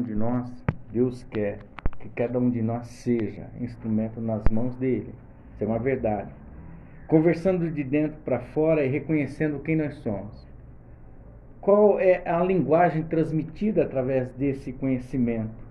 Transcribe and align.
de 0.00 0.14
nós, 0.14 0.50
Deus 0.92 1.22
quer 1.24 1.58
que 2.00 2.08
cada 2.10 2.38
um 2.38 2.50
de 2.50 2.60
nós 2.60 2.86
seja 2.86 3.48
instrumento 3.60 4.20
nas 4.20 4.42
mãos 4.50 4.74
dele. 4.76 5.14
Isso 5.54 5.64
é 5.64 5.66
uma 5.66 5.78
verdade. 5.78 6.30
Conversando 7.06 7.70
de 7.70 7.84
dentro 7.84 8.18
para 8.24 8.40
fora 8.40 8.84
e 8.84 8.88
reconhecendo 8.88 9.60
quem 9.60 9.76
nós 9.76 9.94
somos. 9.96 10.46
Qual 11.60 12.00
é 12.00 12.28
a 12.28 12.42
linguagem 12.42 13.04
transmitida 13.04 13.84
através 13.84 14.28
desse 14.32 14.72
conhecimento? 14.72 15.62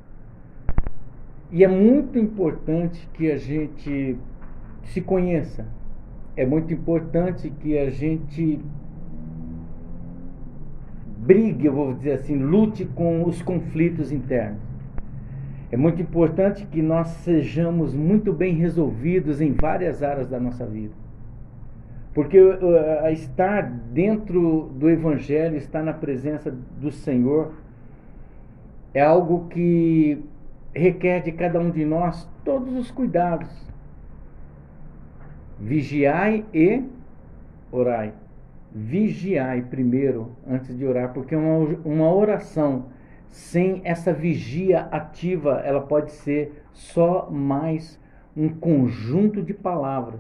E 1.52 1.66
é 1.66 1.68
muito 1.68 2.18
importante 2.18 3.10
que 3.14 3.30
a 3.30 3.38
gente 3.38 4.18
se 4.86 5.02
conheça. 5.02 5.66
É 6.38 6.46
muito 6.46 6.74
importante 6.74 7.50
que 7.50 7.78
a 7.78 7.90
gente 7.90 8.62
brigue, 11.22 11.68
eu 11.68 11.74
vou 11.74 11.94
dizer 11.94 12.14
assim, 12.14 12.36
lute 12.36 12.84
com 12.84 13.24
os 13.24 13.42
conflitos 13.42 14.12
internos. 14.12 14.60
É 15.72 15.78
muito 15.78 16.02
importante 16.02 16.66
que 16.66 16.82
nós 16.82 17.08
sejamos 17.24 17.94
muito 17.94 18.34
bem 18.34 18.56
resolvidos 18.56 19.40
em 19.40 19.54
várias 19.54 20.04
áreas 20.04 20.28
da 20.28 20.40
nossa 20.40 20.66
vida. 20.66 20.94
Porque 22.14 22.42
uh, 22.42 23.08
estar 23.14 23.62
dentro 23.94 24.70
do 24.76 24.90
Evangelho, 24.90 25.56
estar 25.56 25.82
na 25.82 25.94
presença 25.94 26.54
do 26.82 26.92
Senhor, 26.92 27.54
é 28.94 29.02
algo 29.02 29.48
que 29.48 30.22
requer 30.74 31.22
de 31.22 31.32
cada 31.32 31.60
um 31.60 31.70
de 31.70 31.86
nós 31.86 32.28
todos 32.44 32.76
os 32.76 32.92
cuidados. 32.92 33.50
Vigiai 35.58 36.44
e 36.54 36.84
orai 37.72 38.12
vigiai 38.74 39.62
primeiro 39.62 40.36
antes 40.48 40.78
de 40.78 40.86
orar, 40.86 41.14
porque 41.14 41.36
uma, 41.36 41.78
uma 41.84 42.14
oração 42.14 42.86
sem 43.28 43.82
essa 43.84 44.12
vigia 44.12 44.88
ativa, 44.92 45.62
ela 45.64 45.82
pode 45.82 46.12
ser 46.12 46.64
só 46.74 47.30
mais 47.30 48.00
um 48.36 48.50
conjunto 48.50 49.42
de 49.42 49.54
palavras. 49.54 50.20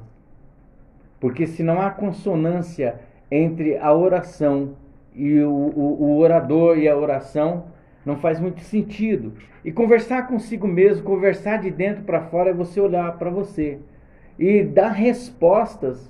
Porque 1.20 1.46
se 1.46 1.62
não 1.62 1.82
há 1.82 1.90
consonância 1.92 3.00
entre 3.30 3.78
a 3.78 3.94
oração 3.94 4.76
e 5.14 5.40
o, 5.42 5.52
o, 5.52 6.04
o 6.04 6.18
orador 6.20 6.78
e 6.78 6.88
a 6.88 6.98
oração, 6.98 7.66
não 8.06 8.18
faz 8.18 8.40
muito 8.40 8.62
sentido. 8.62 9.34
E 9.64 9.72
conversar 9.72 10.28
consigo 10.28 10.68
mesmo, 10.68 11.04
conversar 11.04 11.58
de 11.58 11.70
dentro 11.70 12.04
para 12.04 12.22
fora, 12.22 12.50
é 12.50 12.54
você 12.54 12.80
olhar 12.80 13.18
para 13.18 13.30
você 13.30 13.80
e 14.40 14.64
dar 14.64 14.90
respostas 14.90 16.10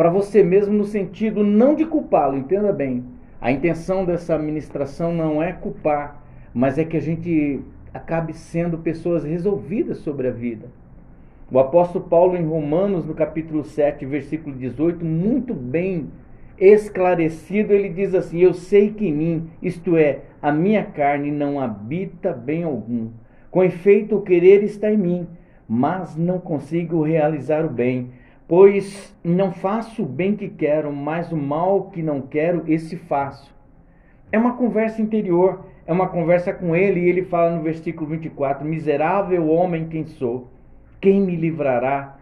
para 0.00 0.08
você 0.08 0.42
mesmo 0.42 0.72
no 0.72 0.86
sentido 0.86 1.44
não 1.44 1.74
de 1.74 1.84
culpá-lo, 1.84 2.38
entenda 2.38 2.72
bem. 2.72 3.04
A 3.38 3.52
intenção 3.52 4.02
dessa 4.02 4.38
ministração 4.38 5.12
não 5.12 5.42
é 5.42 5.52
culpar, 5.52 6.24
mas 6.54 6.78
é 6.78 6.84
que 6.86 6.96
a 6.96 7.00
gente 7.02 7.60
acabe 7.92 8.32
sendo 8.32 8.78
pessoas 8.78 9.24
resolvidas 9.24 9.98
sobre 9.98 10.28
a 10.28 10.30
vida. 10.30 10.68
O 11.52 11.58
apóstolo 11.58 12.06
Paulo, 12.06 12.34
em 12.34 12.46
Romanos, 12.46 13.04
no 13.04 13.12
capítulo 13.12 13.62
7, 13.62 14.06
versículo 14.06 14.56
18, 14.56 15.04
muito 15.04 15.52
bem 15.52 16.08
esclarecido, 16.58 17.74
ele 17.74 17.90
diz 17.90 18.14
assim: 18.14 18.38
Eu 18.38 18.54
sei 18.54 18.92
que 18.92 19.06
em 19.06 19.12
mim, 19.12 19.50
isto 19.60 19.98
é, 19.98 20.20
a 20.40 20.50
minha 20.50 20.82
carne, 20.82 21.30
não 21.30 21.60
habita 21.60 22.32
bem 22.32 22.64
algum. 22.64 23.10
Com 23.50 23.62
efeito, 23.62 24.16
o 24.16 24.22
querer 24.22 24.64
está 24.64 24.90
em 24.90 24.96
mim, 24.96 25.28
mas 25.68 26.16
não 26.16 26.38
consigo 26.38 27.02
realizar 27.02 27.66
o 27.66 27.68
bem. 27.68 28.18
Pois 28.50 29.16
não 29.22 29.52
faço 29.52 30.02
o 30.02 30.06
bem 30.06 30.34
que 30.34 30.48
quero, 30.48 30.92
mas 30.92 31.30
o 31.30 31.36
mal 31.36 31.84
que 31.84 32.02
não 32.02 32.20
quero, 32.20 32.64
esse 32.66 32.96
faço. 32.96 33.54
É 34.32 34.36
uma 34.36 34.56
conversa 34.56 35.00
interior, 35.00 35.66
é 35.86 35.92
uma 35.92 36.08
conversa 36.08 36.52
com 36.52 36.74
ele, 36.74 36.98
e 36.98 37.08
ele 37.08 37.22
fala 37.22 37.54
no 37.54 37.62
versículo 37.62 38.10
24: 38.10 38.66
Miserável 38.66 39.48
homem 39.48 39.86
quem 39.86 40.04
sou, 40.04 40.48
quem 41.00 41.20
me 41.20 41.36
livrará 41.36 42.18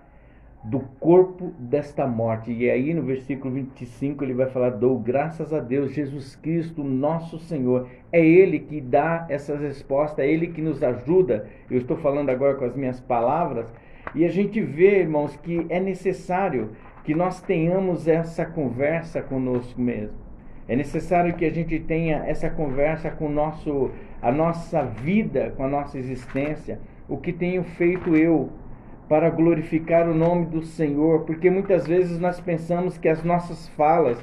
do 0.62 0.80
corpo 1.00 1.54
desta 1.58 2.06
morte? 2.06 2.52
E 2.52 2.68
aí 2.68 2.92
no 2.92 3.04
versículo 3.04 3.54
25 3.54 4.22
ele 4.22 4.34
vai 4.34 4.50
falar: 4.50 4.68
Dou 4.68 4.98
graças 4.98 5.50
a 5.54 5.60
Deus, 5.60 5.94
Jesus 5.94 6.36
Cristo, 6.36 6.84
nosso 6.84 7.38
Senhor. 7.38 7.88
É 8.12 8.22
Ele 8.22 8.58
que 8.58 8.82
dá 8.82 9.24
essas 9.30 9.62
respostas, 9.62 10.18
é 10.18 10.30
Ele 10.30 10.48
que 10.48 10.60
nos 10.60 10.82
ajuda. 10.82 11.48
Eu 11.70 11.78
estou 11.78 11.96
falando 11.96 12.28
agora 12.28 12.54
com 12.54 12.66
as 12.66 12.76
minhas 12.76 13.00
palavras 13.00 13.72
e 14.14 14.24
a 14.24 14.28
gente 14.28 14.60
vê, 14.60 15.00
irmãos, 15.00 15.36
que 15.36 15.66
é 15.68 15.80
necessário 15.80 16.70
que 17.04 17.14
nós 17.14 17.40
tenhamos 17.40 18.06
essa 18.06 18.44
conversa 18.44 19.22
conosco 19.22 19.80
mesmo. 19.80 20.16
É 20.68 20.76
necessário 20.76 21.34
que 21.34 21.46
a 21.46 21.50
gente 21.50 21.78
tenha 21.80 22.18
essa 22.26 22.50
conversa 22.50 23.10
com 23.10 23.28
nosso, 23.28 23.90
a 24.20 24.30
nossa 24.30 24.82
vida, 24.82 25.54
com 25.56 25.64
a 25.64 25.68
nossa 25.68 25.96
existência. 25.96 26.78
O 27.08 27.16
que 27.16 27.32
tenho 27.32 27.64
feito 27.64 28.14
eu 28.14 28.50
para 29.08 29.30
glorificar 29.30 30.06
o 30.06 30.14
nome 30.14 30.44
do 30.46 30.62
Senhor? 30.62 31.20
Porque 31.20 31.48
muitas 31.48 31.86
vezes 31.86 32.18
nós 32.18 32.38
pensamos 32.38 32.98
que 32.98 33.08
as 33.08 33.24
nossas 33.24 33.68
falas, 33.70 34.18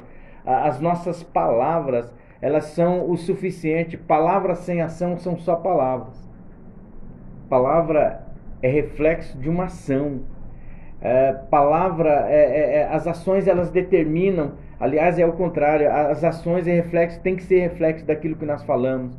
as 0.46 0.80
nossas 0.80 1.24
palavras, 1.24 2.14
elas 2.40 2.66
são 2.66 3.10
o 3.10 3.18
suficiente. 3.18 3.98
Palavras 3.98 4.60
sem 4.60 4.82
ação 4.82 5.18
são 5.18 5.36
só 5.40 5.56
palavras. 5.56 6.30
Palavra 7.50 8.25
é 8.62 8.70
reflexo 8.70 9.38
de 9.38 9.50
uma 9.50 9.66
ação. 9.66 10.22
É, 11.02 11.34
palavra, 11.34 12.26
é, 12.30 12.36
é, 12.36 12.78
é, 12.78 12.88
as 12.88 13.06
ações 13.06 13.48
elas 13.48 13.70
determinam, 13.70 14.54
aliás 14.80 15.20
é 15.20 15.26
o 15.26 15.34
contrário, 15.34 15.92
as 15.92 16.24
ações 16.24 16.68
é 16.68 16.74
reflexo, 16.74 17.22
tem 17.22 17.36
que 17.36 17.44
ser 17.44 17.60
reflexo 17.60 18.06
daquilo 18.06 18.36
que 18.36 18.46
nós 18.46 18.64
falamos. 18.64 19.16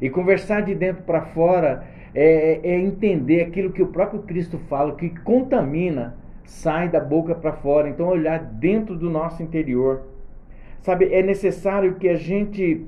E 0.00 0.08
conversar 0.08 0.62
de 0.62 0.74
dentro 0.74 1.02
para 1.02 1.22
fora 1.22 1.84
é, 2.14 2.60
é, 2.62 2.78
entender 2.80 3.42
aquilo 3.42 3.72
que 3.72 3.82
o 3.82 3.88
próprio 3.88 4.22
Cristo 4.22 4.58
fala, 4.68 4.94
que 4.94 5.10
contamina, 5.20 6.16
sai 6.44 6.88
da 6.88 7.00
boca 7.00 7.34
para 7.34 7.52
fora. 7.52 7.88
Então 7.88 8.08
olhar 8.08 8.38
dentro 8.38 8.96
do 8.96 9.10
nosso 9.10 9.42
interior. 9.42 10.02
Sabe, 10.80 11.12
é 11.12 11.22
necessário 11.22 11.96
que 11.96 12.08
a 12.08 12.16
gente 12.16 12.86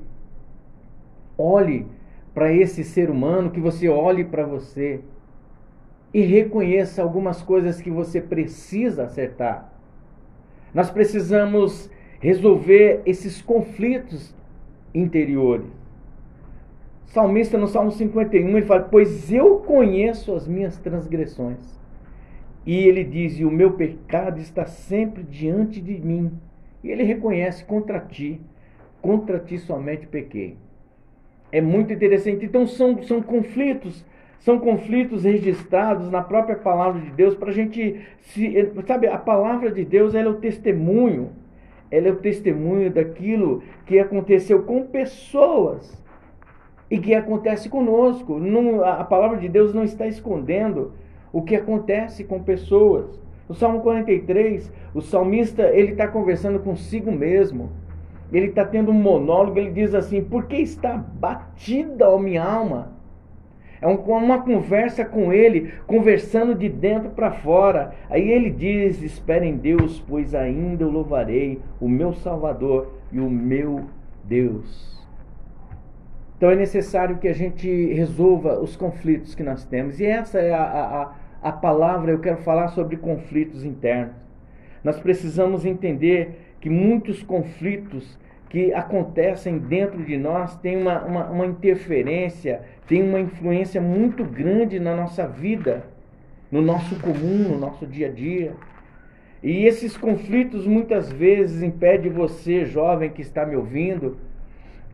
olhe 1.37 1.85
para 2.33 2.51
esse 2.51 2.83
ser 2.83 3.09
humano, 3.09 3.51
que 3.51 3.59
você 3.59 3.89
olhe 3.89 4.23
para 4.23 4.43
você 4.43 5.01
e 6.13 6.21
reconheça 6.21 7.01
algumas 7.01 7.41
coisas 7.41 7.81
que 7.81 7.89
você 7.89 8.19
precisa 8.19 9.03
acertar. 9.03 9.71
Nós 10.73 10.89
precisamos 10.89 11.89
resolver 12.19 13.01
esses 13.05 13.41
conflitos 13.41 14.35
interiores. 14.93 15.67
O 17.07 17.11
salmista 17.11 17.57
no 17.57 17.67
Salmo 17.67 17.91
51 17.91 18.57
ele 18.57 18.65
fala: 18.65 18.83
Pois 18.83 19.31
eu 19.31 19.57
conheço 19.57 20.33
as 20.33 20.47
minhas 20.47 20.77
transgressões. 20.77 21.79
E 22.65 22.75
ele 22.75 23.03
diz: 23.03 23.39
E 23.39 23.45
o 23.45 23.51
meu 23.51 23.73
pecado 23.73 24.39
está 24.39 24.65
sempre 24.65 25.23
diante 25.23 25.81
de 25.81 25.99
mim. 25.99 26.31
E 26.83 26.89
ele 26.89 27.03
reconhece 27.03 27.65
contra 27.65 27.99
ti, 27.99 28.39
contra 29.01 29.39
ti 29.39 29.57
somente 29.57 30.07
pequei. 30.07 30.57
É 31.51 31.59
muito 31.59 31.91
interessante. 31.91 32.45
Então 32.45 32.65
são, 32.65 33.01
são 33.03 33.21
conflitos 33.21 34.05
são 34.41 34.57
conflitos 34.59 35.23
registrados 35.23 36.09
na 36.09 36.21
própria 36.21 36.55
palavra 36.55 36.99
de 36.99 37.11
Deus 37.11 37.35
para 37.35 37.49
a 37.49 37.53
gente 37.53 38.01
se. 38.21 38.71
Sabe, 38.87 39.07
a 39.07 39.17
palavra 39.17 39.71
de 39.71 39.85
Deus 39.85 40.15
ela 40.15 40.29
é 40.29 40.31
o 40.31 40.35
testemunho. 40.35 41.29
Ela 41.91 42.07
é 42.07 42.11
o 42.11 42.15
testemunho 42.15 42.89
daquilo 42.89 43.61
que 43.85 43.99
aconteceu 43.99 44.63
com 44.63 44.87
pessoas 44.87 46.01
e 46.89 46.97
que 46.97 47.13
acontece 47.13 47.69
conosco. 47.69 48.39
Não, 48.39 48.83
a 48.83 49.03
palavra 49.03 49.37
de 49.37 49.47
Deus 49.47 49.73
não 49.73 49.83
está 49.83 50.07
escondendo 50.07 50.93
o 51.31 51.43
que 51.43 51.55
acontece 51.55 52.23
com 52.23 52.41
pessoas. 52.41 53.21
No 53.47 53.53
Salmo 53.53 53.81
43, 53.81 54.71
o 54.95 55.01
salmista 55.01 55.63
ele 55.63 55.91
está 55.91 56.07
conversando 56.07 56.59
consigo 56.59 57.11
mesmo. 57.11 57.69
Ele 58.31 58.47
está 58.47 58.65
tendo 58.65 58.89
um 58.89 58.95
monólogo. 58.95 59.59
Ele 59.59 59.71
diz 59.71 59.93
assim: 59.93 60.23
Por 60.23 60.45
que 60.45 60.55
está 60.55 60.97
batida 60.97 62.07
a 62.07 62.17
minha 62.17 62.43
alma? 62.43 63.00
É 63.81 63.87
uma 63.87 64.43
conversa 64.43 65.03
com 65.03 65.33
ele, 65.33 65.73
conversando 65.87 66.53
de 66.53 66.69
dentro 66.69 67.09
para 67.09 67.31
fora. 67.31 67.95
Aí 68.11 68.29
ele 68.29 68.51
diz: 68.51 69.01
Espere 69.01 69.47
em 69.47 69.57
Deus, 69.57 70.03
pois 70.07 70.35
ainda 70.35 70.83
eu 70.83 70.89
louvarei 70.89 71.59
o 71.79 71.89
meu 71.89 72.13
Salvador 72.13 72.93
e 73.11 73.19
o 73.19 73.27
meu 73.27 73.85
Deus. 74.23 74.91
Então 76.37 76.51
é 76.51 76.55
necessário 76.55 77.17
que 77.17 77.27
a 77.27 77.33
gente 77.33 77.67
resolva 77.93 78.59
os 78.59 78.75
conflitos 78.75 79.33
que 79.33 79.43
nós 79.43 79.65
temos. 79.65 79.99
E 79.99 80.05
essa 80.05 80.39
é 80.39 80.53
a, 80.53 80.63
a, 80.63 81.49
a 81.49 81.51
palavra, 81.51 82.11
eu 82.11 82.19
quero 82.19 82.37
falar 82.37 82.67
sobre 82.69 82.97
conflitos 82.97 83.63
internos. 83.63 84.15
Nós 84.83 84.99
precisamos 84.99 85.65
entender 85.65 86.55
que 86.59 86.69
muitos 86.69 87.21
conflitos 87.23 88.17
que 88.51 88.73
acontecem 88.73 89.57
dentro 89.57 90.03
de 90.03 90.17
nós 90.17 90.57
têm 90.57 90.75
uma, 90.75 91.01
uma, 91.05 91.29
uma 91.29 91.45
interferência 91.45 92.61
tem 92.91 93.01
uma 93.01 93.21
influência 93.21 93.79
muito 93.79 94.25
grande 94.25 94.77
na 94.77 94.93
nossa 94.93 95.25
vida, 95.25 95.85
no 96.51 96.61
nosso 96.61 96.99
comum, 96.99 97.47
no 97.47 97.57
nosso 97.57 97.87
dia 97.87 98.07
a 98.07 98.11
dia. 98.11 98.51
E 99.41 99.65
esses 99.65 99.95
conflitos 99.95 100.67
muitas 100.67 101.09
vezes 101.09 101.63
impedem 101.63 102.11
você, 102.11 102.65
jovem 102.65 103.09
que 103.09 103.21
está 103.21 103.45
me 103.45 103.55
ouvindo, 103.55 104.17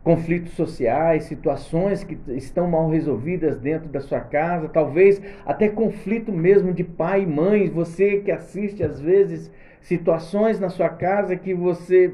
conflitos 0.03 0.53
sociais, 0.53 1.24
situações 1.24 2.03
que 2.03 2.15
estão 2.36 2.69
mal 2.69 2.88
resolvidas 2.88 3.57
dentro 3.57 3.89
da 3.89 4.00
sua 4.00 4.19
casa, 4.19 4.69
talvez 4.69 5.19
até 5.44 5.68
conflito 5.68 6.31
mesmo 6.31 6.71
de 6.71 6.83
pai 6.83 7.24
e 7.24 7.25
mãe, 7.25 7.68
você 7.68 8.18
que 8.18 8.30
assiste 8.30 8.83
às 8.83 9.01
vezes 9.01 9.51
situações 9.81 10.60
na 10.60 10.69
sua 10.69 10.89
casa 10.89 11.36
que 11.36 11.51
você, 11.51 12.13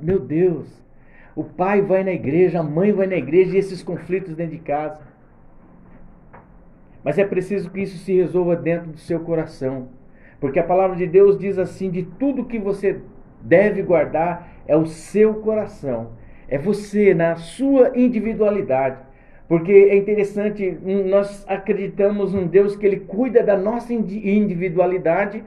meu 0.00 0.18
Deus, 0.18 0.66
o 1.36 1.42
pai 1.42 1.80
vai 1.82 2.04
na 2.04 2.12
igreja, 2.12 2.60
a 2.60 2.62
mãe 2.62 2.92
vai 2.92 3.06
na 3.06 3.16
igreja 3.16 3.54
e 3.54 3.58
esses 3.58 3.82
conflitos 3.82 4.34
dentro 4.34 4.56
de 4.56 4.62
casa. 4.62 5.00
Mas 7.02 7.18
é 7.18 7.24
preciso 7.24 7.70
que 7.70 7.82
isso 7.82 7.98
se 7.98 8.14
resolva 8.14 8.56
dentro 8.56 8.92
do 8.92 8.98
seu 8.98 9.20
coração. 9.20 9.88
Porque 10.40 10.58
a 10.58 10.64
palavra 10.64 10.96
de 10.96 11.06
Deus 11.06 11.38
diz 11.38 11.58
assim: 11.58 11.90
de 11.90 12.02
tudo 12.02 12.44
que 12.44 12.58
você 12.58 13.00
deve 13.40 13.82
guardar 13.82 14.48
é 14.66 14.76
o 14.76 14.86
seu 14.86 15.34
coração, 15.34 16.12
é 16.48 16.56
você 16.56 17.14
na 17.14 17.36
sua 17.36 17.92
individualidade. 17.94 18.98
Porque 19.46 19.72
é 19.72 19.96
interessante, 19.96 20.78
nós 21.06 21.44
acreditamos 21.46 22.32
num 22.32 22.46
Deus 22.46 22.74
que 22.74 22.86
ele 22.86 23.00
cuida 23.00 23.42
da 23.42 23.56
nossa 23.56 23.92
individualidade, 23.92 25.44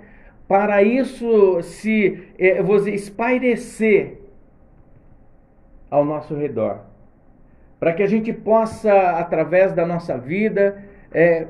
para 0.47 0.83
isso 0.83 1.61
se 1.63 2.23
é, 2.37 2.61
você 2.61 2.91
espairecer 2.91 4.16
ao 5.89 6.03
nosso 6.05 6.35
redor. 6.35 6.81
Para 7.79 7.93
que 7.93 8.03
a 8.03 8.07
gente 8.07 8.33
possa, 8.33 8.93
através 9.11 9.71
da 9.73 9.85
nossa 9.85 10.17
vida, 10.17 10.83
é, 11.11 11.47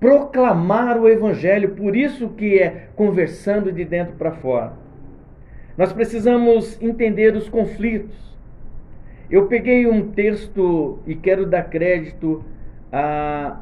proclamar 0.00 0.98
o 0.98 1.08
Evangelho, 1.08 1.76
por 1.76 1.94
isso 1.94 2.30
que 2.30 2.58
é 2.58 2.88
conversando 2.96 3.70
de 3.70 3.84
dentro 3.84 4.14
para 4.14 4.32
fora. 4.32 4.72
Nós 5.76 5.92
precisamos 5.92 6.80
entender 6.82 7.36
os 7.36 7.48
conflitos. 7.48 8.36
Eu 9.30 9.46
peguei 9.46 9.86
um 9.86 10.10
texto 10.10 10.98
e 11.06 11.14
quero 11.14 11.46
dar 11.46 11.64
crédito 11.64 12.44
a, 12.92 13.60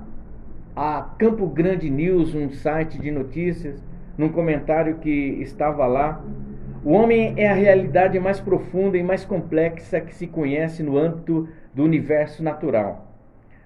a 0.75 1.03
Campo 1.19 1.47
Grande 1.47 1.89
News, 1.89 2.35
um 2.35 2.51
site 2.51 2.99
de 2.99 3.11
notícias, 3.11 3.81
num 4.19 4.31
comentário 4.31 4.97
que 4.97 5.11
estava 5.41 5.87
lá. 5.87 6.25
O 6.83 6.93
homem 6.93 7.35
é 7.37 7.47
a 7.47 7.55
realidade 7.55 8.19
mais 8.19 8.41
profunda 8.41 8.97
e 8.97 9.03
mais 9.03 9.23
complexa 9.23 10.01
que 10.01 10.15
se 10.15 10.27
conhece 10.27 10.83
no 10.83 10.97
âmbito 10.97 11.47
do 11.75 11.85
universo 11.85 12.43
natural. 12.43 13.07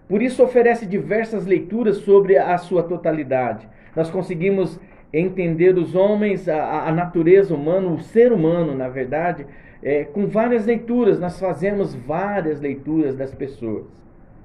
Por 0.08 0.20
isso, 0.20 0.42
oferece 0.42 0.84
diversas 0.84 1.46
leituras 1.46 1.98
sobre 1.98 2.36
a 2.36 2.58
sua 2.58 2.82
totalidade. 2.82 3.68
Nós 3.94 4.10
conseguimos 4.10 4.80
entender 5.12 5.78
os 5.78 5.94
homens, 5.94 6.48
a, 6.48 6.88
a 6.88 6.92
natureza 6.92 7.54
humana, 7.54 7.86
o 7.86 8.00
ser 8.00 8.32
humano, 8.32 8.74
na 8.74 8.88
verdade, 8.88 9.46
é, 9.80 10.02
com 10.02 10.26
várias 10.26 10.66
leituras. 10.66 11.20
Nós 11.20 11.38
fazemos 11.38 11.94
várias 11.94 12.60
leituras 12.60 13.14
das 13.14 13.32
pessoas. 13.32 13.86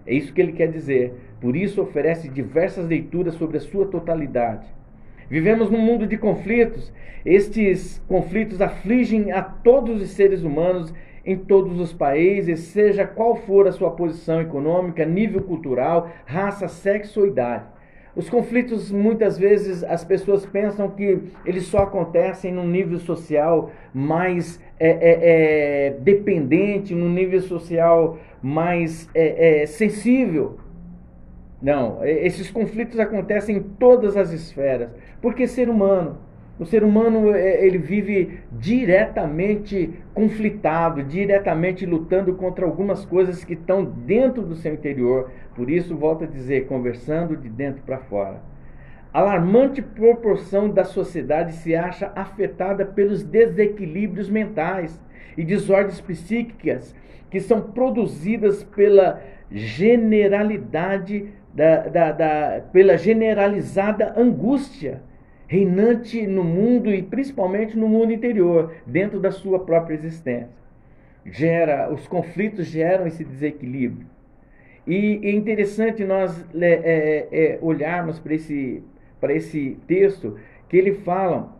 É 0.05 0.13
isso 0.13 0.31
que 0.31 0.41
ele 0.41 0.51
quer 0.51 0.67
dizer. 0.67 1.15
Por 1.41 1.55
isso, 1.55 1.81
oferece 1.81 2.29
diversas 2.29 2.87
leituras 2.87 3.33
sobre 3.33 3.57
a 3.57 3.61
sua 3.61 3.87
totalidade. 3.87 4.67
Vivemos 5.29 5.69
num 5.69 5.79
mundo 5.79 6.07
de 6.07 6.17
conflitos. 6.17 6.91
Estes 7.25 8.01
conflitos 8.07 8.61
afligem 8.61 9.31
a 9.31 9.41
todos 9.41 10.01
os 10.01 10.09
seres 10.09 10.43
humanos 10.43 10.93
em 11.25 11.37
todos 11.37 11.79
os 11.79 11.93
países, 11.93 12.59
seja 12.61 13.05
qual 13.05 13.35
for 13.35 13.67
a 13.67 13.71
sua 13.71 13.91
posição 13.91 14.41
econômica, 14.41 15.05
nível 15.05 15.41
cultural, 15.41 16.09
raça, 16.25 16.67
sexo 16.67 17.19
ou 17.19 17.27
idade. 17.27 17.65
Os 18.15 18.27
conflitos, 18.29 18.91
muitas 18.91 19.37
vezes, 19.37 19.83
as 19.83 20.03
pessoas 20.03 20.45
pensam 20.45 20.89
que 20.89 21.19
eles 21.45 21.65
só 21.65 21.79
acontecem 21.79 22.51
num 22.51 22.67
nível 22.67 22.97
social 22.97 23.71
mais 23.93 24.59
é, 24.79 24.89
é, 24.89 25.19
é, 25.89 25.91
dependente, 25.99 26.95
num 26.95 27.09
nível 27.09 27.39
social 27.41 28.17
mais 28.41 29.07
é, 29.13 29.61
é, 29.61 29.65
sensível. 29.67 30.57
Não, 31.61 32.05
esses 32.05 32.49
conflitos 32.49 32.99
acontecem 32.99 33.57
em 33.57 33.61
todas 33.61 34.15
as 34.15 34.31
esferas, 34.31 34.89
porque 35.21 35.47
ser 35.47 35.69
humano. 35.69 36.17
O 36.57 36.65
ser 36.65 36.83
humano 36.83 37.33
é, 37.33 37.65
ele 37.65 37.77
vive 37.77 38.39
diretamente 38.51 39.93
conflitado, 40.13 41.01
diretamente 41.03 41.85
lutando 41.85 42.33
contra 42.35 42.65
algumas 42.65 43.05
coisas 43.05 43.45
que 43.45 43.53
estão 43.53 43.85
dentro 43.85 44.41
do 44.41 44.55
seu 44.55 44.73
interior. 44.73 45.31
Por 45.55 45.69
isso, 45.69 45.95
volto 45.95 46.25
a 46.25 46.27
dizer, 46.27 46.67
conversando 46.67 47.37
de 47.37 47.47
dentro 47.47 47.81
para 47.83 47.99
fora. 47.99 48.41
Alarmante 49.13 49.81
proporção 49.81 50.69
da 50.69 50.83
sociedade 50.83 51.53
se 51.53 51.73
acha 51.73 52.11
afetada 52.13 52.85
pelos 52.85 53.23
desequilíbrios 53.23 54.29
mentais 54.29 55.01
e 55.37 55.45
desordens 55.45 56.01
psíquicas 56.01 56.93
que 57.31 57.39
são 57.39 57.61
produzidas 57.61 58.63
pela 58.63 59.21
generalidade 59.49 61.29
da, 61.53 61.87
da, 61.87 62.11
da 62.11 62.61
pela 62.71 62.97
generalizada 62.97 64.13
angústia 64.17 65.01
reinante 65.47 66.27
no 66.27 66.43
mundo 66.43 66.93
e 66.93 67.01
principalmente 67.01 67.75
no 67.75 67.87
mundo 67.89 68.13
interior, 68.13 68.71
dentro 68.85 69.19
da 69.19 69.31
sua 69.31 69.59
própria 69.59 69.95
existência. 69.95 70.49
Gera, 71.25 71.91
os 71.91 72.07
conflitos 72.07 72.67
geram 72.67 73.07
esse 73.07 73.23
desequilíbrio. 73.23 74.05
E 74.85 75.19
é 75.23 75.31
interessante 75.31 76.05
nós 76.05 76.45
é, 76.53 76.67
é, 76.67 77.27
é, 77.31 77.59
olharmos 77.61 78.19
para 78.19 78.35
esse, 78.35 78.83
para 79.19 79.33
esse 79.33 79.77
texto 79.87 80.37
que 80.67 80.77
ele 80.77 80.93
fala 80.93 81.57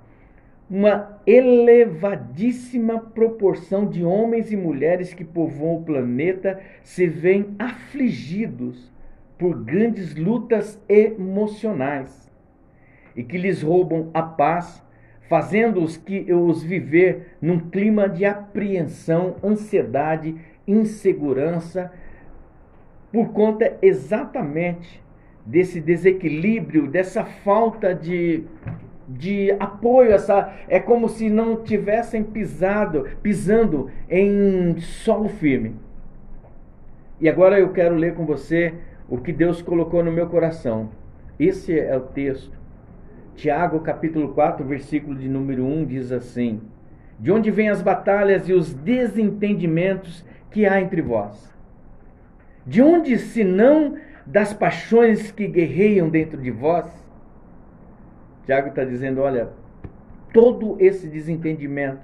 uma 0.70 1.20
elevadíssima 1.26 3.00
proporção 3.00 3.88
de 3.88 4.04
homens 4.04 4.52
e 4.52 4.56
mulheres 4.56 5.16
que 5.16 5.26
povoam 5.26 5.78
o 5.78 5.84
planeta 5.84 6.60
se 6.84 7.08
veem 7.08 7.56
afligidos 7.58 8.92
por 9.40 9.64
grandes 9.64 10.16
lutas 10.16 10.80
emocionais 10.90 12.30
e 13.16 13.24
que 13.24 13.38
lhes 13.38 13.64
roubam 13.64 14.12
a 14.14 14.22
paz, 14.22 14.84
fazendo-os 15.30 15.96
que 15.96 16.32
os 16.34 16.62
viver 16.62 17.38
num 17.42 17.58
clima 17.58 18.10
de 18.10 18.26
apreensão, 18.26 19.38
ansiedade, 19.42 20.36
insegurança, 20.68 21.90
por 23.14 23.30
conta 23.30 23.78
exatamente 23.82 25.02
desse 25.46 25.80
desequilíbrio, 25.80 26.88
dessa 26.88 27.24
falta 27.24 27.96
de, 27.96 28.44
de 29.08 29.52
apoio, 29.58 30.12
essa 30.12 30.54
é 30.68 30.80
como 30.82 31.08
se 31.08 31.30
não 31.30 31.64
tivessem 31.64 32.24
pisado, 32.24 33.08
pisando 33.24 33.90
em 34.10 34.78
solo 34.80 35.30
firme. 35.30 35.76
E 37.22 37.28
agora 37.28 37.58
eu 37.58 37.72
quero 37.72 37.96
ler 37.96 38.14
com 38.14 38.26
você 38.26 38.74
o 39.10 39.18
que 39.18 39.34
Deus 39.34 39.62
colocou 39.62 40.04
no 40.04 40.12
meu 40.12 40.28
coração. 40.28 40.90
Esse 41.40 41.78
é 41.80 41.96
o 41.96 42.02
texto 42.02 42.60
Tiago 43.40 43.80
capítulo 43.80 44.34
4, 44.34 44.66
versículo 44.66 45.16
de 45.16 45.30
número 45.30 45.66
1 45.66 45.86
diz 45.86 46.12
assim: 46.12 46.60
De 47.18 47.32
onde 47.32 47.50
vêm 47.50 47.70
as 47.70 47.82
batalhas 47.82 48.50
e 48.50 48.54
os 48.54 48.74
desentendimentos 48.74 50.26
que 50.52 50.66
há 50.66 50.82
entre 50.82 51.02
vós? 51.02 51.50
De 52.68 52.82
onde, 52.82 53.18
senão 53.18 53.96
das 54.26 54.52
paixões 54.52 55.32
que 55.32 55.48
guerreiam 55.48 56.10
dentro 56.10 56.42
de 56.42 56.52
vós? 56.52 56.86
Tiago 58.46 58.68
está 58.68 58.84
dizendo: 58.84 59.22
olha, 59.22 59.52
todo 60.34 60.76
esse 60.78 61.08
desentendimento, 61.08 62.02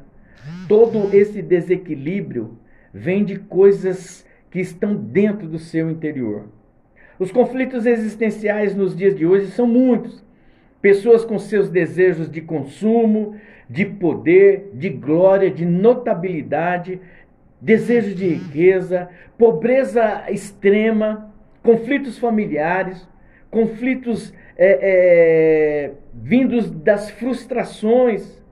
todo 0.70 1.14
esse 1.14 1.42
desequilíbrio 1.42 2.58
vem 2.94 3.26
de 3.26 3.38
coisas 3.38 4.26
que 4.50 4.62
estão 4.62 4.96
dentro 4.96 5.50
do 5.50 5.60
seu 5.60 5.92
interior. 5.92 6.46
Os 7.18 7.32
conflitos 7.32 7.86
existenciais 7.86 8.76
nos 8.76 8.96
dias 8.96 9.16
de 9.16 9.26
hoje 9.26 9.48
são 9.48 9.66
muitos. 9.66 10.24
Pessoas 10.82 11.24
com 11.24 11.40
seus 11.40 11.70
desejos 11.70 12.30
de 12.30 12.42
consumo, 12.42 13.36
de 13.70 13.86
poder, 13.86 14.70
de 14.74 14.90
glória, 14.90 15.50
de 15.50 15.66
notabilidade, 15.66 17.00
desejo 17.60 18.14
de 18.14 18.28
riqueza, 18.28 19.10
pobreza 19.38 20.26
extrema, 20.30 21.34
conflitos 21.64 22.20
familiares, 22.20 23.08
conflitos 23.50 24.34
é, 24.58 24.80
é, 24.82 25.92
vindos 26.14 26.70
das 26.70 27.10
frustrações 27.12 28.45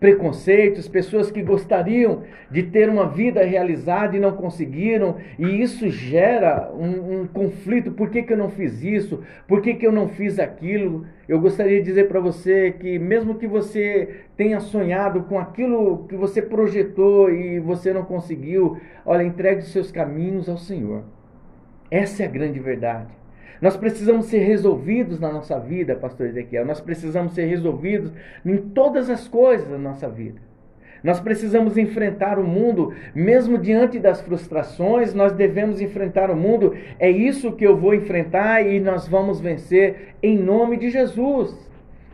preconceitos, 0.00 0.88
pessoas 0.88 1.30
que 1.30 1.42
gostariam 1.42 2.22
de 2.50 2.62
ter 2.62 2.88
uma 2.88 3.06
vida 3.06 3.44
realizada 3.44 4.16
e 4.16 4.20
não 4.20 4.32
conseguiram, 4.32 5.16
e 5.38 5.60
isso 5.60 5.90
gera 5.90 6.72
um, 6.72 7.20
um 7.20 7.26
conflito. 7.26 7.92
Por 7.92 8.08
que, 8.08 8.22
que 8.22 8.32
eu 8.32 8.38
não 8.38 8.48
fiz 8.48 8.82
isso? 8.82 9.22
Por 9.46 9.60
que, 9.60 9.74
que 9.74 9.86
eu 9.86 9.92
não 9.92 10.08
fiz 10.08 10.38
aquilo? 10.38 11.06
Eu 11.28 11.38
gostaria 11.38 11.78
de 11.78 11.84
dizer 11.84 12.08
para 12.08 12.18
você 12.18 12.72
que, 12.72 12.98
mesmo 12.98 13.34
que 13.34 13.46
você 13.46 14.22
tenha 14.36 14.58
sonhado 14.58 15.24
com 15.24 15.38
aquilo 15.38 16.06
que 16.08 16.16
você 16.16 16.40
projetou 16.40 17.30
e 17.30 17.60
você 17.60 17.92
não 17.92 18.02
conseguiu, 18.02 18.80
olha, 19.04 19.22
entregue 19.22 19.60
os 19.60 19.70
seus 19.70 19.92
caminhos 19.92 20.48
ao 20.48 20.56
Senhor. 20.56 21.04
Essa 21.90 22.22
é 22.22 22.26
a 22.26 22.30
grande 22.30 22.58
verdade. 22.58 23.19
Nós 23.60 23.76
precisamos 23.76 24.26
ser 24.26 24.38
resolvidos 24.38 25.20
na 25.20 25.30
nossa 25.30 25.58
vida, 25.58 25.94
pastor 25.94 26.28
Ezequiel. 26.28 26.64
Nós 26.64 26.80
precisamos 26.80 27.34
ser 27.34 27.44
resolvidos 27.44 28.10
em 28.44 28.56
todas 28.56 29.10
as 29.10 29.28
coisas 29.28 29.68
da 29.68 29.76
nossa 29.76 30.08
vida. 30.08 30.40
Nós 31.02 31.18
precisamos 31.18 31.78
enfrentar 31.78 32.38
o 32.38 32.44
mundo, 32.44 32.92
mesmo 33.14 33.56
diante 33.56 33.98
das 33.98 34.20
frustrações, 34.20 35.14
nós 35.14 35.32
devemos 35.32 35.80
enfrentar 35.80 36.30
o 36.30 36.36
mundo. 36.36 36.74
É 36.98 37.10
isso 37.10 37.52
que 37.52 37.66
eu 37.66 37.76
vou 37.76 37.94
enfrentar 37.94 38.66
e 38.66 38.78
nós 38.80 39.08
vamos 39.08 39.40
vencer 39.40 40.14
em 40.22 40.38
nome 40.38 40.76
de 40.76 40.90
Jesus. 40.90 41.70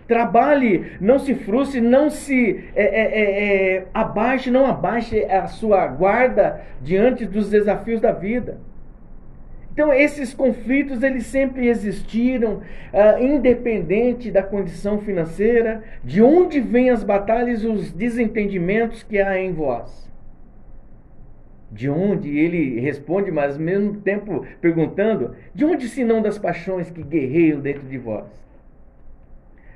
Trabalhe, 0.06 0.92
não 1.00 1.18
se 1.18 1.34
frustre, 1.34 1.80
não 1.80 2.10
se 2.10 2.64
é, 2.76 2.84
é, 2.84 3.20
é, 3.20 3.76
é 3.76 3.86
abaixe, 3.92 4.52
não 4.52 4.64
abaixe 4.64 5.24
a 5.24 5.48
sua 5.48 5.84
guarda 5.88 6.60
diante 6.80 7.26
dos 7.26 7.50
desafios 7.50 8.00
da 8.00 8.12
vida. 8.12 8.58
Então 9.76 9.92
esses 9.92 10.32
conflitos 10.32 11.02
eles 11.02 11.26
sempre 11.26 11.68
existiram, 11.68 12.62
uh, 12.94 13.22
independente 13.22 14.30
da 14.30 14.42
condição 14.42 14.98
financeira, 15.00 15.84
de 16.02 16.22
onde 16.22 16.60
vêm 16.60 16.88
as 16.88 17.04
batalhas 17.04 17.62
e 17.62 17.66
os 17.66 17.92
desentendimentos 17.92 19.02
que 19.02 19.20
há 19.20 19.38
em 19.38 19.52
vós. 19.52 20.10
De 21.70 21.90
onde 21.90 22.38
ele 22.38 22.80
responde, 22.80 23.30
mas 23.30 23.56
ao 23.56 23.60
mesmo 23.60 23.98
tempo 23.98 24.46
perguntando, 24.62 25.36
de 25.54 25.66
onde 25.66 25.90
se 25.90 26.04
não 26.04 26.22
das 26.22 26.38
paixões 26.38 26.90
que 26.90 27.02
guerreiam 27.02 27.60
dentro 27.60 27.82
de 27.82 27.98
vós? 27.98 28.24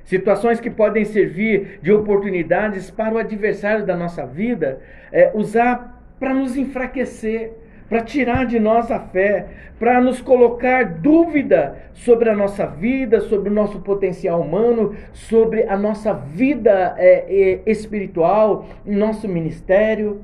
Situações 0.03 0.59
que 0.59 0.71
podem 0.71 1.05
servir 1.05 1.79
de 1.79 1.91
oportunidades 1.91 2.89
para 2.89 3.13
o 3.13 3.19
adversário 3.19 3.85
da 3.85 3.95
nossa 3.95 4.25
vida 4.25 4.81
é, 5.11 5.29
usar 5.35 6.03
para 6.19 6.33
nos 6.33 6.57
enfraquecer, 6.57 7.51
para 7.91 8.03
tirar 8.03 8.45
de 8.45 8.57
nós 8.57 8.89
a 8.89 9.01
fé, 9.01 9.47
para 9.77 9.99
nos 9.99 10.21
colocar 10.21 10.85
dúvida 10.85 11.75
sobre 11.93 12.29
a 12.29 12.33
nossa 12.33 12.65
vida, 12.65 13.19
sobre 13.19 13.49
o 13.49 13.53
nosso 13.53 13.81
potencial 13.81 14.39
humano, 14.39 14.95
sobre 15.11 15.63
a 15.63 15.75
nossa 15.75 16.13
vida 16.13 16.95
é, 16.97 17.59
é, 17.65 17.69
espiritual, 17.69 18.65
nosso 18.85 19.27
ministério. 19.27 20.21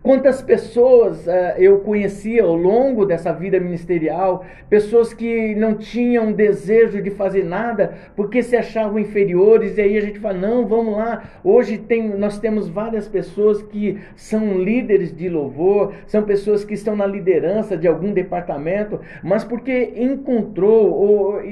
Quantas 0.00 0.40
pessoas 0.40 1.26
uh, 1.26 1.58
eu 1.58 1.80
conhecia 1.80 2.44
ao 2.44 2.54
longo 2.54 3.04
dessa 3.04 3.32
vida 3.32 3.58
ministerial, 3.58 4.44
pessoas 4.70 5.12
que 5.12 5.56
não 5.56 5.74
tinham 5.74 6.32
desejo 6.32 7.02
de 7.02 7.10
fazer 7.10 7.44
nada 7.44 7.94
porque 8.14 8.42
se 8.42 8.56
achavam 8.56 8.98
inferiores, 8.98 9.76
e 9.76 9.80
aí 9.80 9.98
a 9.98 10.00
gente 10.00 10.20
fala: 10.20 10.38
não, 10.38 10.66
vamos 10.66 10.96
lá. 10.96 11.24
Hoje 11.42 11.78
tem, 11.78 12.16
nós 12.16 12.38
temos 12.38 12.68
várias 12.68 13.08
pessoas 13.08 13.60
que 13.60 13.98
são 14.14 14.62
líderes 14.62 15.14
de 15.14 15.28
louvor, 15.28 15.92
são 16.06 16.22
pessoas 16.22 16.64
que 16.64 16.74
estão 16.74 16.94
na 16.94 17.06
liderança 17.06 17.76
de 17.76 17.88
algum 17.88 18.12
departamento, 18.12 19.00
mas 19.22 19.42
porque 19.42 19.94
encontrou 19.96 20.92
ou, 20.92 21.42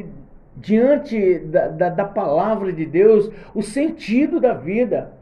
diante 0.57 1.41
da, 1.41 1.69
da, 1.69 1.89
da 1.91 2.05
palavra 2.05 2.73
de 2.73 2.87
Deus 2.87 3.31
o 3.55 3.61
sentido 3.61 4.39
da 4.39 4.55
vida. 4.55 5.13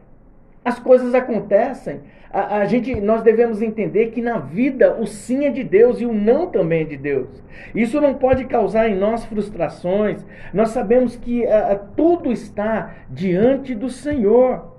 As 0.65 0.79
coisas 0.79 1.15
acontecem 1.15 2.01
a, 2.35 2.59
a, 2.59 2.65
gente, 2.65 3.01
nós 3.01 3.23
devemos 3.23 3.63
entender 3.63 4.09
que 4.09 4.21
na 4.21 4.39
vida 4.39 4.97
o 5.01 5.07
sim 5.07 5.45
é 5.45 5.51
de 5.51 5.63
Deus 5.63 6.01
e 6.01 6.05
o 6.05 6.13
não 6.13 6.49
também 6.49 6.83
é 6.83 6.85
de 6.85 6.97
Deus. 6.97 7.29
Isso 7.73 8.01
não 8.01 8.15
pode 8.15 8.45
causar 8.47 8.89
em 8.89 8.97
nós 8.97 9.25
frustrações. 9.25 10.27
Nós 10.53 10.71
sabemos 10.71 11.15
que 11.15 11.47
a, 11.47 11.77
tudo 11.77 12.33
está 12.33 12.93
diante 13.09 13.73
do 13.73 13.89
Senhor. 13.89 14.75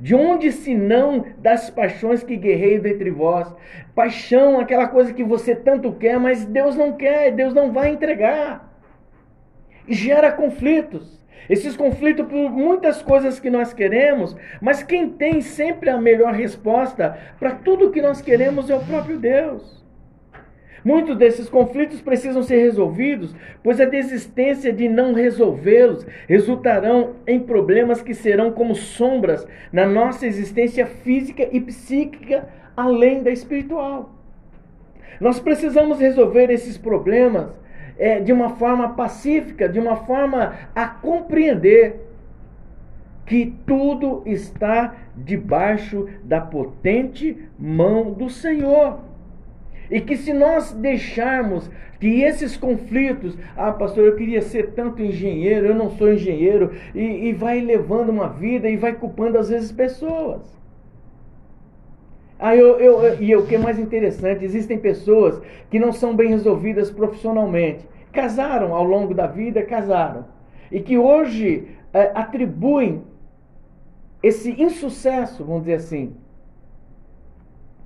De 0.00 0.14
onde 0.14 0.50
se 0.50 0.74
não 0.74 1.26
das 1.36 1.68
paixões 1.68 2.22
que 2.24 2.36
guerreiam 2.36 2.86
entre 2.86 3.10
vós? 3.10 3.54
Paixão, 3.94 4.58
aquela 4.58 4.88
coisa 4.88 5.12
que 5.12 5.22
você 5.22 5.54
tanto 5.54 5.92
quer, 5.92 6.18
mas 6.18 6.46
Deus 6.46 6.74
não 6.74 6.94
quer, 6.94 7.32
Deus 7.32 7.52
não 7.52 7.70
vai 7.70 7.90
entregar. 7.90 8.74
E 9.86 9.92
gera 9.92 10.32
conflitos. 10.32 11.21
Esses 11.48 11.76
conflitos 11.76 12.26
por 12.26 12.50
muitas 12.50 13.02
coisas 13.02 13.40
que 13.40 13.50
nós 13.50 13.72
queremos, 13.72 14.36
mas 14.60 14.82
quem 14.82 15.08
tem 15.08 15.40
sempre 15.40 15.90
a 15.90 16.00
melhor 16.00 16.32
resposta 16.34 17.18
para 17.38 17.52
tudo 17.52 17.90
que 17.90 18.02
nós 18.02 18.20
queremos 18.20 18.70
é 18.70 18.74
o 18.74 18.84
próprio 18.84 19.18
Deus. 19.18 19.82
Muitos 20.84 21.16
desses 21.16 21.48
conflitos 21.48 22.00
precisam 22.00 22.42
ser 22.42 22.56
resolvidos, 22.58 23.34
pois 23.62 23.80
a 23.80 23.84
desistência 23.84 24.72
de 24.72 24.88
não 24.88 25.14
resolvê-los 25.14 26.04
resultarão 26.28 27.14
em 27.26 27.38
problemas 27.38 28.02
que 28.02 28.14
serão 28.14 28.50
como 28.50 28.74
sombras 28.74 29.46
na 29.72 29.86
nossa 29.86 30.26
existência 30.26 30.84
física 30.84 31.48
e 31.52 31.60
psíquica, 31.60 32.48
além 32.76 33.22
da 33.22 33.30
espiritual. 33.30 34.10
Nós 35.20 35.38
precisamos 35.38 36.00
resolver 36.00 36.50
esses 36.50 36.76
problemas 36.76 37.50
é, 38.02 38.18
de 38.18 38.32
uma 38.32 38.50
forma 38.56 38.94
pacífica, 38.94 39.68
de 39.68 39.78
uma 39.78 39.94
forma 39.94 40.54
a 40.74 40.88
compreender 40.88 42.00
que 43.24 43.54
tudo 43.64 44.24
está 44.26 44.96
debaixo 45.16 46.08
da 46.24 46.40
potente 46.40 47.48
mão 47.56 48.12
do 48.12 48.28
Senhor. 48.28 48.98
E 49.88 50.00
que 50.00 50.16
se 50.16 50.32
nós 50.32 50.72
deixarmos 50.72 51.70
que 52.00 52.22
esses 52.22 52.56
conflitos, 52.56 53.38
ah, 53.56 53.70
pastor, 53.70 54.04
eu 54.04 54.16
queria 54.16 54.42
ser 54.42 54.72
tanto 54.72 55.00
engenheiro, 55.00 55.66
eu 55.66 55.74
não 55.74 55.90
sou 55.90 56.12
engenheiro, 56.12 56.72
e, 56.92 57.28
e 57.28 57.32
vai 57.32 57.60
levando 57.60 58.08
uma 58.08 58.28
vida 58.28 58.68
e 58.68 58.76
vai 58.76 58.94
culpando 58.94 59.38
às 59.38 59.48
vezes 59.48 59.70
pessoas. 59.70 60.60
Ah, 62.44 62.56
eu, 62.56 62.80
eu, 62.80 63.22
e 63.22 63.36
o 63.36 63.46
que 63.46 63.54
é 63.54 63.58
mais 63.58 63.78
interessante, 63.78 64.44
existem 64.44 64.76
pessoas 64.76 65.40
que 65.70 65.78
não 65.78 65.92
são 65.92 66.16
bem 66.16 66.30
resolvidas 66.30 66.90
profissionalmente 66.90 67.86
casaram 68.12 68.74
ao 68.74 68.84
longo 68.84 69.14
da 69.14 69.26
vida, 69.26 69.62
casaram. 69.62 70.26
E 70.70 70.80
que 70.80 70.98
hoje 70.98 71.68
é, 71.92 72.12
atribuem 72.14 73.02
esse 74.22 74.60
insucesso, 74.62 75.44
vamos 75.44 75.62
dizer 75.62 75.74
assim, 75.74 76.14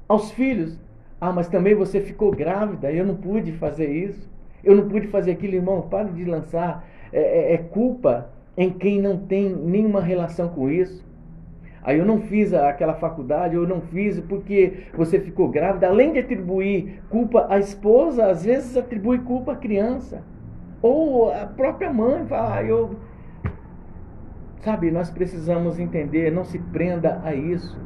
aos 0.08 0.30
filhos. 0.32 0.78
Ah, 1.20 1.32
mas 1.32 1.48
também 1.48 1.74
você 1.74 2.00
ficou 2.00 2.30
grávida, 2.30 2.90
eu 2.90 3.04
não 3.04 3.14
pude 3.14 3.52
fazer 3.52 3.90
isso, 3.90 4.28
eu 4.64 4.74
não 4.74 4.88
pude 4.88 5.06
fazer 5.08 5.32
aquilo, 5.32 5.54
irmão. 5.54 5.82
Pare 5.82 6.10
de 6.10 6.24
lançar 6.24 6.86
é, 7.12 7.20
é, 7.20 7.54
é 7.54 7.58
culpa 7.58 8.30
em 8.56 8.70
quem 8.70 9.00
não 9.00 9.18
tem 9.18 9.48
nenhuma 9.48 10.00
relação 10.00 10.48
com 10.48 10.70
isso. 10.70 11.05
Aí 11.86 12.00
eu 12.00 12.04
não 12.04 12.20
fiz 12.20 12.52
aquela 12.52 12.94
faculdade, 12.94 13.54
eu 13.54 13.64
não 13.64 13.80
fiz 13.80 14.18
porque 14.18 14.88
você 14.92 15.20
ficou 15.20 15.48
grávida. 15.48 15.86
Além 15.86 16.12
de 16.12 16.18
atribuir 16.18 17.00
culpa 17.08 17.46
à 17.48 17.60
esposa, 17.60 18.26
às 18.26 18.44
vezes 18.44 18.76
atribui 18.76 19.20
culpa 19.20 19.52
à 19.52 19.56
criança. 19.56 20.24
Ou 20.82 21.30
a 21.32 21.46
própria 21.46 21.92
mãe 21.92 22.26
fala, 22.26 22.56
ah, 22.56 22.64
eu. 22.64 22.96
Sabe, 24.62 24.90
nós 24.90 25.10
precisamos 25.10 25.78
entender, 25.78 26.32
não 26.32 26.44
se 26.44 26.58
prenda 26.58 27.20
a 27.22 27.32
isso. 27.32 27.80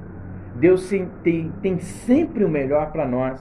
Deus 0.55 0.89
tem, 1.23 1.53
tem 1.61 1.79
sempre 1.79 2.43
o 2.43 2.49
melhor 2.49 2.93
para 2.93 3.07
nós. 3.07 3.39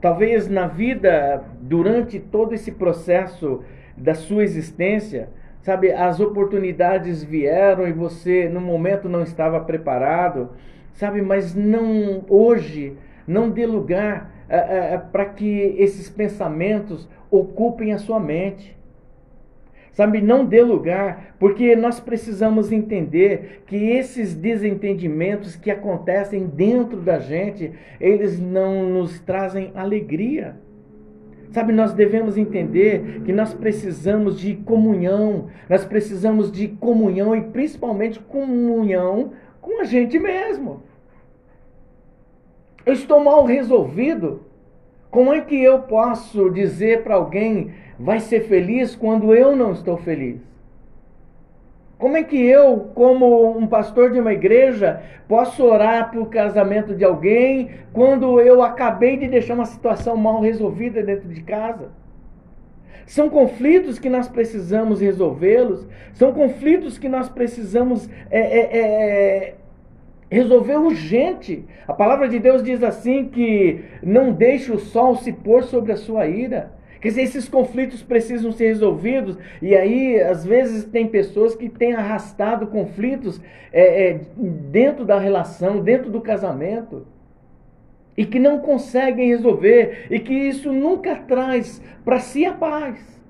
Talvez 0.00 0.48
na 0.48 0.66
vida, 0.66 1.44
durante 1.60 2.18
todo 2.18 2.54
esse 2.54 2.72
processo 2.72 3.62
da 3.96 4.14
sua 4.14 4.42
existência, 4.42 5.28
Sabe, 5.62 5.92
as 5.92 6.18
oportunidades 6.18 7.22
vieram 7.22 7.86
e 7.86 7.92
você 7.92 8.48
no 8.48 8.60
momento 8.60 9.08
não 9.08 9.22
estava 9.22 9.60
preparado, 9.60 10.50
sabe, 10.92 11.22
mas 11.22 11.54
não 11.54 12.24
hoje 12.28 12.96
não 13.26 13.48
dê 13.48 13.64
lugar 13.64 14.32
é, 14.48 14.94
é, 14.94 14.98
para 14.98 15.26
que 15.26 15.76
esses 15.78 16.10
pensamentos 16.10 17.08
ocupem 17.30 17.92
a 17.92 17.98
sua 17.98 18.18
mente. 18.18 18.76
Sabe, 19.92 20.20
não 20.22 20.44
dê 20.44 20.62
lugar, 20.62 21.34
porque 21.38 21.76
nós 21.76 22.00
precisamos 22.00 22.72
entender 22.72 23.62
que 23.66 23.76
esses 23.76 24.34
desentendimentos 24.34 25.54
que 25.54 25.70
acontecem 25.70 26.46
dentro 26.46 26.96
da 26.96 27.18
gente, 27.18 27.72
eles 28.00 28.40
não 28.40 28.88
nos 28.88 29.20
trazem 29.20 29.70
alegria. 29.74 30.56
Sabe, 31.52 31.70
nós 31.70 31.92
devemos 31.92 32.38
entender 32.38 33.20
que 33.24 33.32
nós 33.32 33.52
precisamos 33.52 34.40
de 34.40 34.54
comunhão, 34.54 35.48
nós 35.68 35.84
precisamos 35.84 36.50
de 36.50 36.66
comunhão 36.66 37.36
e 37.36 37.42
principalmente 37.42 38.18
comunhão 38.18 39.32
com 39.60 39.80
a 39.80 39.84
gente 39.84 40.18
mesmo. 40.18 40.82
Eu 42.86 42.94
estou 42.94 43.22
mal 43.22 43.44
resolvido. 43.44 44.46
Como 45.10 45.32
é 45.32 45.42
que 45.42 45.62
eu 45.62 45.80
posso 45.80 46.48
dizer 46.48 47.02
para 47.02 47.16
alguém 47.16 47.74
vai 47.98 48.18
ser 48.18 48.40
feliz 48.48 48.96
quando 48.96 49.34
eu 49.34 49.54
não 49.54 49.72
estou 49.72 49.98
feliz? 49.98 50.51
Como 52.02 52.16
é 52.16 52.24
que 52.24 52.36
eu, 52.36 52.90
como 52.96 53.56
um 53.56 53.64
pastor 53.64 54.10
de 54.10 54.18
uma 54.18 54.32
igreja, 54.32 55.00
posso 55.28 55.62
orar 55.62 56.10
para 56.10 56.20
o 56.20 56.26
casamento 56.26 56.96
de 56.96 57.04
alguém 57.04 57.70
quando 57.92 58.40
eu 58.40 58.60
acabei 58.60 59.16
de 59.16 59.28
deixar 59.28 59.54
uma 59.54 59.66
situação 59.66 60.16
mal 60.16 60.40
resolvida 60.40 61.00
dentro 61.00 61.28
de 61.28 61.40
casa? 61.44 61.90
São 63.06 63.30
conflitos 63.30 64.00
que 64.00 64.10
nós 64.10 64.26
precisamos 64.26 65.00
resolvê-los, 65.00 65.86
são 66.12 66.32
conflitos 66.32 66.98
que 66.98 67.08
nós 67.08 67.28
precisamos 67.28 68.10
é, 68.32 68.40
é, 68.40 68.78
é, 68.80 69.54
resolver 70.28 70.78
urgente. 70.78 71.64
A 71.86 71.92
palavra 71.92 72.28
de 72.28 72.40
Deus 72.40 72.64
diz 72.64 72.82
assim: 72.82 73.28
que 73.28 73.84
não 74.02 74.32
deixe 74.32 74.72
o 74.72 74.78
sol 74.80 75.14
se 75.14 75.32
pôr 75.32 75.62
sobre 75.62 75.92
a 75.92 75.96
sua 75.96 76.26
ira 76.26 76.81
Quer 77.02 77.08
dizer, 77.08 77.22
esses 77.22 77.48
conflitos 77.48 78.00
precisam 78.00 78.52
ser 78.52 78.66
resolvidos, 78.66 79.36
e 79.60 79.74
aí, 79.74 80.20
às 80.20 80.44
vezes, 80.44 80.84
tem 80.84 81.08
pessoas 81.08 81.52
que 81.52 81.68
têm 81.68 81.94
arrastado 81.94 82.68
conflitos 82.68 83.40
é, 83.72 84.10
é, 84.10 84.20
dentro 84.36 85.04
da 85.04 85.18
relação, 85.18 85.80
dentro 85.80 86.12
do 86.12 86.20
casamento, 86.20 87.04
e 88.16 88.24
que 88.24 88.38
não 88.38 88.60
conseguem 88.60 89.30
resolver, 89.30 90.06
e 90.12 90.20
que 90.20 90.32
isso 90.32 90.72
nunca 90.72 91.16
traz 91.16 91.82
para 92.04 92.20
si 92.20 92.46
a 92.46 92.52
paz. 92.52 93.20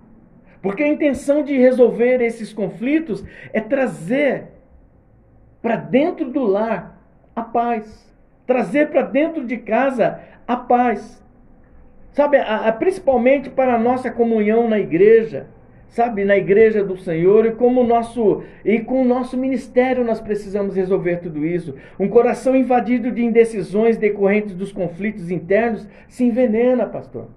Porque 0.61 0.83
a 0.83 0.89
intenção 0.89 1.43
de 1.43 1.57
resolver 1.57 2.21
esses 2.21 2.53
conflitos 2.53 3.25
é 3.55 3.61
trazer 3.61 4.49
para 5.63 5.77
dentro 5.77 6.29
do 6.29 6.45
lar 6.45 7.03
a 7.35 7.43
paz, 7.43 8.15
trazer 8.47 8.91
para 8.91 9.01
dentro 9.01 9.47
de 9.47 9.57
casa 9.57 10.21
a 10.47 10.57
paz. 10.59 11.22
Sabe, 12.13 12.37
a, 12.37 12.69
a, 12.69 12.73
principalmente 12.73 13.49
para 13.49 13.75
a 13.75 13.79
nossa 13.79 14.11
comunhão 14.11 14.69
na 14.69 14.79
igreja, 14.79 15.47
sabe, 15.89 16.25
na 16.25 16.37
igreja 16.37 16.85
do 16.85 16.97
Senhor 16.97 17.47
e 17.47 17.53
como 17.53 17.83
nosso 17.83 18.43
e 18.65 18.81
com 18.81 19.01
o 19.01 19.05
nosso 19.05 19.37
ministério 19.37 20.05
nós 20.05 20.21
precisamos 20.21 20.77
resolver 20.77 21.17
tudo 21.19 21.45
isso. 21.45 21.75
Um 21.99 22.09
coração 22.09 22.55
invadido 22.55 23.11
de 23.11 23.25
indecisões 23.25 23.97
decorrentes 23.97 24.55
dos 24.55 24.71
conflitos 24.71 25.31
internos 25.31 25.89
se 26.07 26.25
envenena, 26.25 26.87
pastor. 26.87 27.29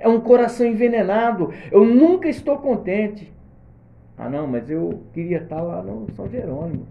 É 0.00 0.08
um 0.08 0.20
coração 0.20 0.66
envenenado. 0.66 1.52
Eu 1.70 1.84
nunca 1.84 2.28
estou 2.28 2.56
contente. 2.58 3.30
Ah, 4.16 4.30
não, 4.30 4.46
mas 4.46 4.70
eu 4.70 5.02
queria 5.12 5.38
estar 5.38 5.60
lá 5.60 5.82
no 5.82 6.10
São 6.12 6.28
Jerônimo. 6.28 6.86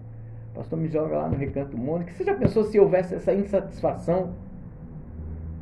O 0.51 0.57
pastor 0.57 0.77
me 0.77 0.87
joga 0.89 1.17
lá 1.17 1.27
no 1.27 1.37
Recanto 1.37 1.77
Mônica. 1.77 2.13
Você 2.13 2.23
já 2.23 2.35
pensou 2.35 2.63
se 2.63 2.79
houvesse 2.79 3.15
essa 3.15 3.33
insatisfação? 3.33 4.33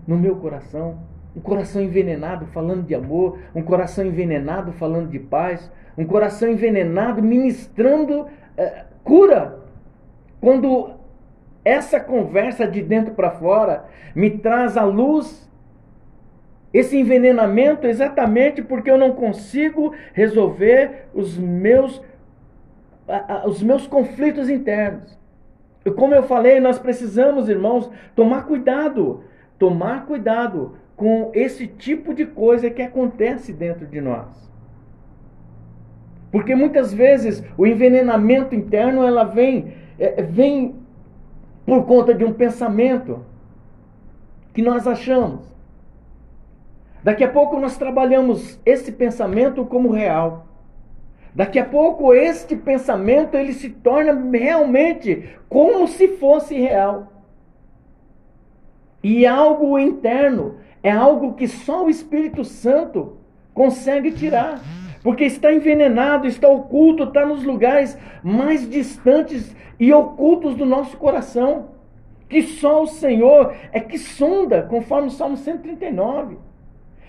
No 0.08 0.18
meu 0.18 0.36
coração. 0.36 1.00
Um 1.36 1.42
coração 1.42 1.82
envenenado 1.82 2.46
falando 2.48 2.86
de 2.86 2.96
amor, 2.96 3.40
um 3.54 3.62
coração 3.62 4.06
envenenado 4.06 4.72
falando 4.74 5.10
de 5.10 5.20
paz, 5.20 5.70
um 5.98 6.06
coração 6.06 6.50
envenenado 6.50 7.22
ministrando 7.22 8.28
é, 8.56 8.86
cura. 9.04 9.60
Quando 10.40 10.92
essa 11.64 12.00
conversa 12.00 12.68
de 12.68 12.82
dentro 12.82 13.14
para 13.14 13.32
fora 13.32 13.86
me 14.16 14.30
traz 14.30 14.78
à 14.78 14.84
luz 14.84 15.50
esse 16.76 16.98
envenenamento 16.98 17.88
exatamente 17.88 18.62
porque 18.62 18.92
eu 18.92 18.98
não 18.98 19.14
consigo 19.14 19.94
resolver 20.14 21.08
os 21.14 21.38
meus, 21.38 22.02
os 23.46 23.64
meus 23.64 23.88
conflitos 23.88 24.50
internos. 24.50 25.18
Como 25.96 26.14
eu 26.14 26.24
falei, 26.24 26.60
nós 26.60 26.78
precisamos, 26.78 27.48
irmãos, 27.48 27.90
tomar 28.14 28.46
cuidado 28.46 29.24
tomar 29.58 30.06
cuidado 30.06 30.78
com 30.96 31.32
esse 31.34 31.68
tipo 31.68 32.14
de 32.14 32.26
coisa 32.26 32.70
que 32.70 32.82
acontece 32.82 33.52
dentro 33.52 33.86
de 33.86 34.00
nós. 34.00 34.46
Porque 36.32 36.56
muitas 36.56 36.94
vezes 36.94 37.44
o 37.58 37.66
envenenamento 37.66 38.56
interno 38.56 39.04
ela 39.04 39.24
vem, 39.24 39.74
é, 39.98 40.22
vem 40.22 40.76
por 41.66 41.86
conta 41.86 42.14
de 42.14 42.24
um 42.24 42.34
pensamento 42.34 43.26
que 44.54 44.62
nós 44.62 44.88
achamos. 44.88 45.54
Daqui 47.04 47.24
a 47.24 47.30
pouco 47.30 47.60
nós 47.60 47.78
trabalhamos 47.78 48.60
esse 48.66 48.92
pensamento 48.92 49.66
como 49.66 49.92
real. 49.92 50.48
Daqui 51.34 51.60
a 51.60 51.66
pouco 51.66 52.14
este 52.14 52.56
pensamento 52.56 53.36
ele 53.36 53.54
se 53.54 53.70
torna 53.70 54.14
realmente 54.32 55.38
como 55.48 55.88
se 55.88 56.18
fosse 56.18 56.56
real. 56.56 57.12
E 59.08 59.24
algo 59.24 59.78
interno 59.78 60.56
é 60.82 60.90
algo 60.90 61.34
que 61.34 61.48
só 61.48 61.86
o 61.86 61.92
Espírito 61.92 62.44
Santo 62.44 63.18
consegue 63.54 64.12
tirar. 64.12 64.60
Porque 65.04 65.26
está 65.26 65.54
envenenado, 65.54 66.26
está 66.26 66.50
oculto, 66.50 67.04
está 67.04 67.24
nos 67.24 67.44
lugares 67.44 67.96
mais 68.24 68.68
distantes 68.68 69.56
e 69.80 69.94
ocultos 69.94 70.56
do 70.56 70.66
nosso 70.66 70.98
coração. 70.98 71.68
Que 72.28 72.42
só 72.42 72.82
o 72.82 72.88
Senhor 72.88 73.54
é 73.72 73.80
que 73.80 74.00
sonda, 74.00 74.64
conforme 74.64 75.10
o 75.10 75.12
Salmo 75.12 75.38
139. 75.38 76.38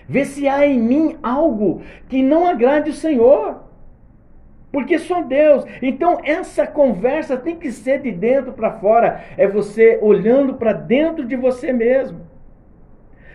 Vê 0.07 0.23
se 0.23 0.47
há 0.47 0.67
em 0.67 0.79
mim 0.79 1.17
algo 1.23 1.81
que 2.07 2.21
não 2.21 2.45
agrade 2.45 2.91
o 2.91 2.93
Senhor. 2.93 3.63
Porque 4.71 4.99
só 4.99 5.21
Deus. 5.21 5.65
Então 5.81 6.19
essa 6.23 6.67
conversa 6.67 7.37
tem 7.37 7.55
que 7.55 7.71
ser 7.71 8.01
de 8.01 8.11
dentro 8.11 8.53
para 8.53 8.73
fora. 8.73 9.23
É 9.37 9.47
você 9.47 9.97
olhando 10.01 10.55
para 10.55 10.73
dentro 10.73 11.25
de 11.25 11.35
você 11.35 11.71
mesmo. 11.71 12.27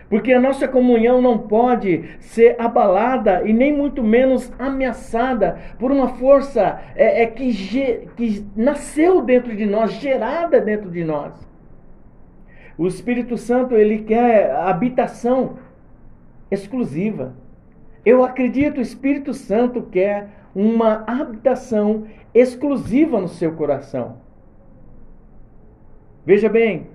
Porque 0.09 0.31
a 0.31 0.39
nossa 0.39 0.67
comunhão 0.67 1.21
não 1.21 1.39
pode 1.39 2.03
ser 2.19 2.55
abalada 2.59 3.41
e 3.45 3.51
nem 3.51 3.75
muito 3.75 4.03
menos 4.03 4.51
ameaçada 4.59 5.57
por 5.79 5.91
uma 5.91 6.09
força 6.09 6.79
é, 6.95 7.23
é 7.23 7.25
que, 7.25 8.07
que 8.15 8.45
nasceu 8.55 9.23
dentro 9.23 9.55
de 9.55 9.65
nós, 9.65 9.93
gerada 9.93 10.61
dentro 10.61 10.91
de 10.91 11.03
nós. 11.03 11.33
O 12.77 12.85
Espírito 12.85 13.37
Santo 13.37 13.75
ele 13.75 14.03
quer 14.03 14.51
habitação 14.51 15.57
exclusiva. 16.51 17.33
Eu 18.05 18.23
acredito, 18.23 18.77
o 18.77 18.81
Espírito 18.81 19.33
Santo 19.33 19.81
quer 19.81 20.27
uma 20.55 21.03
habitação 21.07 22.05
exclusiva 22.33 23.19
no 23.19 23.27
seu 23.27 23.53
coração. 23.53 24.17
Veja 26.25 26.47
bem, 26.47 26.87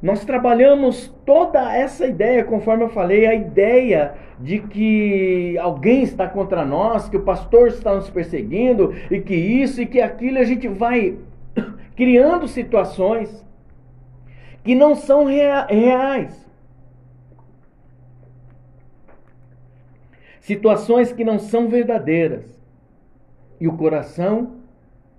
nós 0.00 0.24
trabalhamos 0.24 1.12
toda 1.24 1.74
essa 1.74 2.06
ideia, 2.06 2.44
conforme 2.44 2.84
eu 2.84 2.88
falei, 2.88 3.26
a 3.26 3.34
ideia 3.34 4.14
de 4.38 4.60
que 4.60 5.58
alguém 5.58 6.02
está 6.02 6.28
contra 6.28 6.64
nós, 6.64 7.08
que 7.08 7.16
o 7.16 7.22
pastor 7.22 7.68
está 7.68 7.94
nos 7.94 8.08
perseguindo, 8.08 8.94
e 9.10 9.20
que 9.20 9.34
isso 9.34 9.82
e 9.82 9.86
que 9.86 10.00
aquilo, 10.00 10.38
a 10.38 10.44
gente 10.44 10.68
vai 10.68 11.16
criando 11.96 12.46
situações 12.46 13.44
que 14.62 14.74
não 14.74 14.94
são 14.94 15.24
reais. 15.24 16.47
Situações 20.48 21.12
que 21.12 21.22
não 21.22 21.38
são 21.38 21.68
verdadeiras. 21.68 22.58
E 23.60 23.68
o 23.68 23.76
coração 23.76 24.56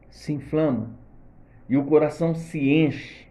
se 0.09 0.33
inflama, 0.33 0.89
e 1.69 1.77
o 1.77 1.85
coração 1.85 2.33
se 2.33 2.67
enche. 2.67 3.27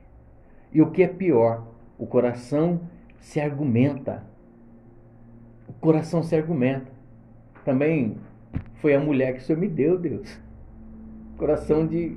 E 0.72 0.80
o 0.80 0.92
que 0.92 1.02
é 1.02 1.08
pior, 1.08 1.66
o 1.98 2.06
coração 2.06 2.82
se 3.18 3.40
argumenta. 3.40 4.22
O 5.66 5.72
coração 5.72 6.22
se 6.22 6.37
argumenta. 6.37 6.92
Também 7.64 8.16
foi 8.76 8.94
a 8.94 9.00
mulher 9.00 9.32
que 9.32 9.40
o 9.40 9.42
Senhor 9.42 9.58
me 9.58 9.68
deu, 9.68 9.98
Deus. 9.98 10.40
Coração 11.37 11.84
de, 11.84 12.16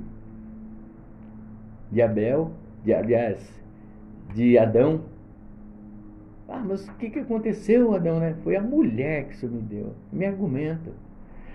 de 1.92 2.02
Abel, 2.04 2.52
de, 2.84 2.94
aliás, 2.94 3.64
de 4.36 4.60
Adão, 4.60 5.06
ah, 6.52 6.64
mas 6.66 6.88
o 6.88 6.94
que, 6.96 7.10
que 7.10 7.20
aconteceu, 7.20 7.94
Adão? 7.96 8.20
Né? 8.20 8.36
Foi 8.44 8.56
a 8.56 8.62
mulher 8.62 9.26
que 9.26 9.36
o 9.36 9.38
Senhor 9.38 9.56
me 9.56 9.62
deu. 9.62 9.94
Me 10.12 10.26
argumenta. 10.26 10.92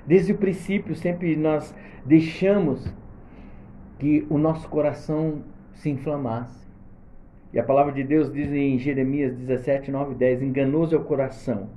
Desde 0.07 0.33
o 0.33 0.39
princípio, 0.39 0.95
sempre 0.95 1.37
nós 1.37 1.75
deixamos 2.05 2.95
que 3.99 4.27
o 4.31 4.39
nosso 4.39 4.69
coração 4.69 5.43
se 5.75 5.91
inflamasse. 5.91 6.67
E 7.53 7.59
a 7.59 7.65
palavra 7.65 7.93
de 7.93 8.05
Deus 8.05 8.33
diz 8.33 8.51
em 8.53 8.79
Jeremias 8.79 9.35
17, 9.35 9.91
9 9.91 10.13
e 10.13 10.15
10: 10.17 10.43
Enganoso 10.43 10.95
é 10.95 10.99
o 10.99 11.05
coração, 11.05 11.69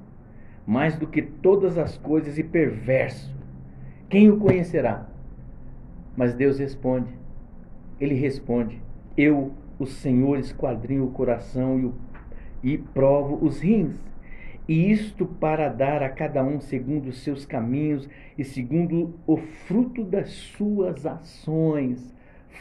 mais 0.66 0.96
do 0.98 1.08
que 1.08 1.22
todas 1.22 1.78
as 1.78 1.98
coisas, 1.98 2.38
e 2.38 2.44
perverso. 2.44 3.36
Quem 4.10 4.30
o 4.30 4.38
conhecerá? 4.38 5.08
Mas 6.16 6.34
Deus 6.34 6.60
responde. 6.60 7.14
Ele 8.00 8.16
responde: 8.16 8.82
Eu, 9.16 9.52
o 9.78 9.86
Senhor, 9.86 10.38
esquadrinho 10.38 11.06
o 11.06 11.12
coração 11.12 11.80
e 11.80 11.86
o 11.86 11.94
e 12.64 12.78
provo 12.78 13.44
os 13.46 13.60
rins. 13.60 14.00
E 14.68 14.92
isto 14.92 15.26
para 15.26 15.68
dar 15.68 16.04
a 16.04 16.10
cada 16.10 16.44
um 16.44 16.60
segundo 16.60 17.08
os 17.08 17.24
seus 17.24 17.46
caminhos 17.46 18.08
e 18.38 18.44
segundo 18.44 19.16
o 19.26 19.38
fruto 19.38 20.04
das 20.04 20.30
suas 20.30 21.06
ações. 21.06 22.14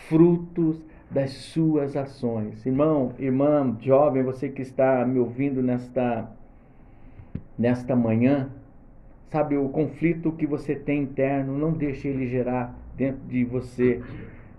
Frutos 0.09 0.83
das 1.11 1.33
suas 1.33 1.97
ações. 1.97 2.65
Irmão, 2.65 3.13
irmã, 3.19 3.77
jovem, 3.81 4.23
você 4.23 4.49
que 4.49 4.63
está 4.63 5.05
me 5.05 5.19
ouvindo 5.19 5.63
nesta, 5.63 6.31
nesta 7.59 7.97
manhã, 7.97 8.51
sabe, 9.31 9.57
o 9.57 9.69
conflito 9.69 10.33
que 10.33 10.47
você 10.47 10.75
tem 10.75 11.03
interno, 11.03 11.59
não 11.59 11.73
deixe 11.73 12.09
ele 12.09 12.27
gerar 12.27 12.75
dentro 12.97 13.27
de 13.27 13.45
você 13.45 14.03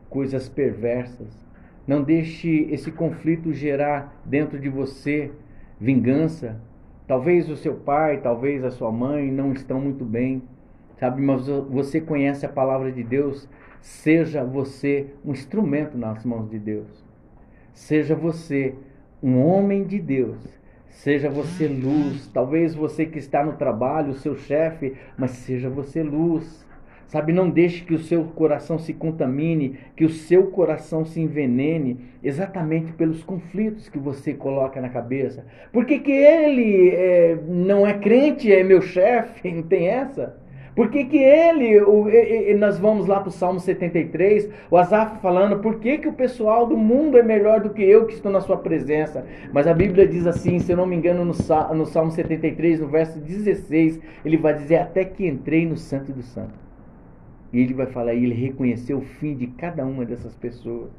coisas 0.09 0.49
perversas 0.49 1.48
não 1.89 2.03
deixe 2.03 2.67
esse 2.69 2.91
conflito 2.91 3.51
gerar 3.51 4.21
dentro 4.23 4.59
de 4.59 4.69
você 4.69 5.31
vingança. 5.81 6.61
Talvez 7.07 7.49
o 7.49 7.55
seu 7.55 7.73
pai, 7.73 8.21
talvez 8.21 8.63
a 8.63 8.69
sua 8.69 8.91
mãe 8.91 9.31
não 9.31 9.51
estão 9.53 9.81
muito 9.81 10.05
bem, 10.05 10.43
sabe? 10.99 11.19
Mas 11.19 11.47
você 11.47 11.99
conhece 11.99 12.45
a 12.45 12.49
palavra 12.49 12.91
de 12.91 13.01
Deus. 13.01 13.49
Seja 13.81 14.43
você 14.43 15.07
um 15.25 15.31
instrumento 15.31 15.97
nas 15.97 16.23
mãos 16.23 16.47
de 16.51 16.59
Deus. 16.59 17.03
Seja 17.73 18.13
você 18.13 18.75
um 19.23 19.43
homem 19.43 19.83
de 19.83 19.97
Deus. 19.97 20.37
Seja 20.89 21.27
você 21.27 21.67
luz. 21.67 22.27
Talvez 22.31 22.75
você 22.75 23.03
que 23.03 23.17
está 23.17 23.43
no 23.43 23.53
trabalho, 23.53 24.11
o 24.11 24.19
seu 24.19 24.35
chefe, 24.35 24.93
mas 25.17 25.31
seja 25.31 25.71
você 25.71 26.03
luz. 26.03 26.63
Sabe, 27.09 27.33
não 27.33 27.49
deixe 27.49 27.83
que 27.83 27.95
o 27.95 27.97
seu 27.97 28.23
coração 28.23 28.77
se 28.77 28.93
contamine, 28.93 29.79
que 29.95 30.05
o 30.05 30.09
seu 30.09 30.45
coração 30.51 31.03
se 31.03 31.19
envenene 31.19 31.99
exatamente 32.23 32.93
pelos 32.93 33.23
conflitos 33.23 33.89
que 33.89 33.97
você 33.97 34.31
coloca 34.31 34.79
na 34.79 34.89
cabeça. 34.89 35.43
Por 35.73 35.85
que, 35.85 35.97
que 35.97 36.11
ele 36.11 36.89
é, 36.89 37.35
não 37.47 37.85
é 37.85 37.95
crente, 37.95 38.53
é 38.53 38.63
meu 38.63 38.79
chefe? 38.79 39.49
Não 39.51 39.63
tem 39.63 39.87
essa? 39.87 40.37
Por 40.75 40.91
que, 40.91 41.05
que 41.05 41.17
ele, 41.17 41.81
o, 41.81 42.07
e, 42.07 42.51
e, 42.51 42.53
nós 42.53 42.77
vamos 42.77 43.07
lá 43.07 43.19
para 43.19 43.29
o 43.29 43.31
Salmo 43.31 43.59
73, 43.59 44.47
o 44.69 44.77
Asaf 44.77 45.19
falando, 45.19 45.59
por 45.59 45.79
que, 45.79 45.97
que 45.97 46.07
o 46.07 46.13
pessoal 46.13 46.67
do 46.67 46.77
mundo 46.77 47.17
é 47.17 47.23
melhor 47.23 47.59
do 47.59 47.71
que 47.71 47.81
eu 47.81 48.05
que 48.05 48.13
estou 48.13 48.31
na 48.31 48.39
sua 48.39 48.57
presença? 48.57 49.25
Mas 49.51 49.65
a 49.65 49.73
Bíblia 49.73 50.07
diz 50.07 50.27
assim, 50.27 50.59
se 50.59 50.71
eu 50.71 50.77
não 50.77 50.85
me 50.85 50.95
engano, 50.95 51.25
no, 51.25 51.33
no 51.73 51.85
Salmo 51.87 52.11
73, 52.11 52.79
no 52.79 52.87
verso 52.87 53.19
16, 53.19 53.99
ele 54.23 54.37
vai 54.37 54.53
dizer, 54.53 54.77
até 54.77 55.03
que 55.03 55.27
entrei 55.27 55.65
no 55.65 55.75
Santo 55.75 56.13
do 56.13 56.21
Santo. 56.21 56.68
E 57.51 57.59
ele 57.59 57.73
vai 57.73 57.87
falar, 57.87 58.13
e 58.13 58.23
ele 58.23 58.33
reconheceu 58.33 58.99
o 58.99 59.01
fim 59.01 59.35
de 59.35 59.47
cada 59.47 59.85
uma 59.85 60.05
dessas 60.05 60.35
pessoas. 60.35 60.91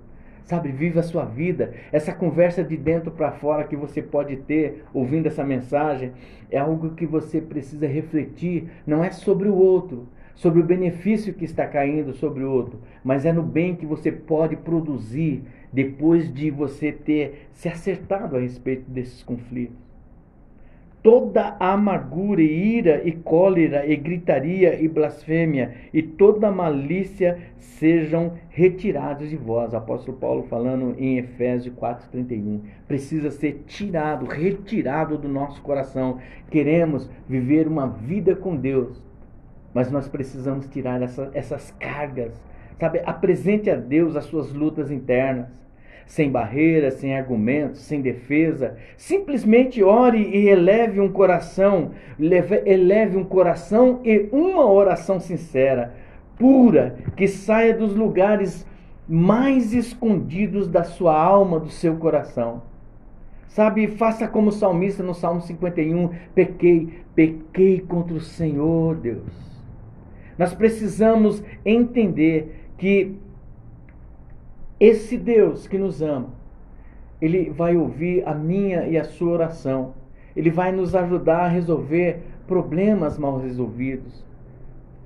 Sabe, 0.44 0.72
viva 0.72 1.00
a 1.00 1.04
sua 1.04 1.24
vida. 1.24 1.72
Essa 1.92 2.12
conversa 2.12 2.64
de 2.64 2.76
dentro 2.76 3.12
para 3.12 3.30
fora 3.30 3.64
que 3.64 3.76
você 3.76 4.02
pode 4.02 4.36
ter 4.36 4.84
ouvindo 4.92 5.26
essa 5.26 5.44
mensagem 5.44 6.12
é 6.50 6.58
algo 6.58 6.90
que 6.90 7.06
você 7.06 7.40
precisa 7.40 7.86
refletir. 7.86 8.68
Não 8.84 9.04
é 9.04 9.10
sobre 9.12 9.48
o 9.48 9.54
outro, 9.54 10.08
sobre 10.34 10.60
o 10.60 10.64
benefício 10.64 11.34
que 11.34 11.44
está 11.44 11.66
caindo 11.66 12.14
sobre 12.14 12.42
o 12.42 12.50
outro, 12.50 12.80
mas 13.04 13.24
é 13.24 13.32
no 13.32 13.42
bem 13.42 13.76
que 13.76 13.86
você 13.86 14.10
pode 14.10 14.56
produzir 14.56 15.44
depois 15.72 16.32
de 16.32 16.50
você 16.50 16.90
ter 16.90 17.48
se 17.52 17.68
acertado 17.68 18.36
a 18.36 18.40
respeito 18.40 18.90
desses 18.90 19.22
conflitos 19.22 19.89
toda 21.02 21.56
amargura 21.58 22.42
e 22.42 22.76
ira 22.76 23.02
e 23.04 23.12
cólera 23.12 23.86
e 23.86 23.96
gritaria 23.96 24.80
e 24.80 24.86
blasfêmia 24.86 25.74
e 25.92 26.02
toda 26.02 26.50
malícia 26.50 27.38
sejam 27.56 28.34
retirados 28.50 29.30
de 29.30 29.36
vós. 29.36 29.74
Apóstolo 29.74 30.16
Paulo 30.18 30.42
falando 30.44 30.94
em 30.98 31.18
Efésios 31.18 31.74
4:31. 31.74 32.60
Precisa 32.86 33.30
ser 33.30 33.64
tirado, 33.66 34.26
retirado 34.26 35.16
do 35.16 35.28
nosso 35.28 35.62
coração. 35.62 36.18
Queremos 36.50 37.08
viver 37.28 37.66
uma 37.66 37.86
vida 37.86 38.36
com 38.36 38.54
Deus, 38.54 39.02
mas 39.72 39.90
nós 39.90 40.08
precisamos 40.08 40.68
tirar 40.68 41.00
essa, 41.02 41.30
essas 41.32 41.70
cargas. 41.72 42.32
Sabe, 42.78 43.02
apresente 43.04 43.70
a 43.70 43.76
Deus 43.76 44.16
as 44.16 44.24
suas 44.24 44.52
lutas 44.52 44.90
internas 44.90 45.48
sem 46.10 46.28
barreiras, 46.28 46.94
sem 46.94 47.16
argumentos, 47.16 47.82
sem 47.82 48.00
defesa. 48.00 48.76
Simplesmente 48.96 49.80
ore 49.80 50.18
e 50.18 50.48
eleve 50.48 50.98
um 50.98 51.08
coração, 51.08 51.92
eleve 52.18 53.16
um 53.16 53.22
coração 53.22 54.00
e 54.04 54.28
uma 54.32 54.68
oração 54.68 55.20
sincera, 55.20 55.94
pura, 56.36 56.96
que 57.16 57.28
saia 57.28 57.72
dos 57.72 57.94
lugares 57.94 58.66
mais 59.08 59.72
escondidos 59.72 60.66
da 60.66 60.82
sua 60.82 61.16
alma, 61.16 61.60
do 61.60 61.70
seu 61.70 61.94
coração. 61.94 62.62
Sabe, 63.46 63.86
faça 63.86 64.26
como 64.26 64.48
o 64.48 64.52
salmista 64.52 65.04
no 65.04 65.14
Salmo 65.14 65.40
51, 65.40 66.10
pequei, 66.34 66.88
pequei 67.14 67.78
contra 67.78 68.16
o 68.16 68.20
Senhor, 68.20 68.96
Deus. 68.96 69.22
Nós 70.36 70.52
precisamos 70.52 71.40
entender 71.64 72.64
que 72.76 73.14
esse 74.80 75.16
Deus 75.18 75.68
que 75.68 75.78
nos 75.78 76.00
ama, 76.00 76.30
ele 77.20 77.50
vai 77.50 77.76
ouvir 77.76 78.26
a 78.26 78.34
minha 78.34 78.86
e 78.88 78.96
a 78.96 79.04
sua 79.04 79.32
oração. 79.32 79.94
Ele 80.34 80.50
vai 80.50 80.72
nos 80.72 80.94
ajudar 80.94 81.44
a 81.44 81.48
resolver 81.48 82.22
problemas 82.46 83.18
mal 83.18 83.38
resolvidos 83.38 84.29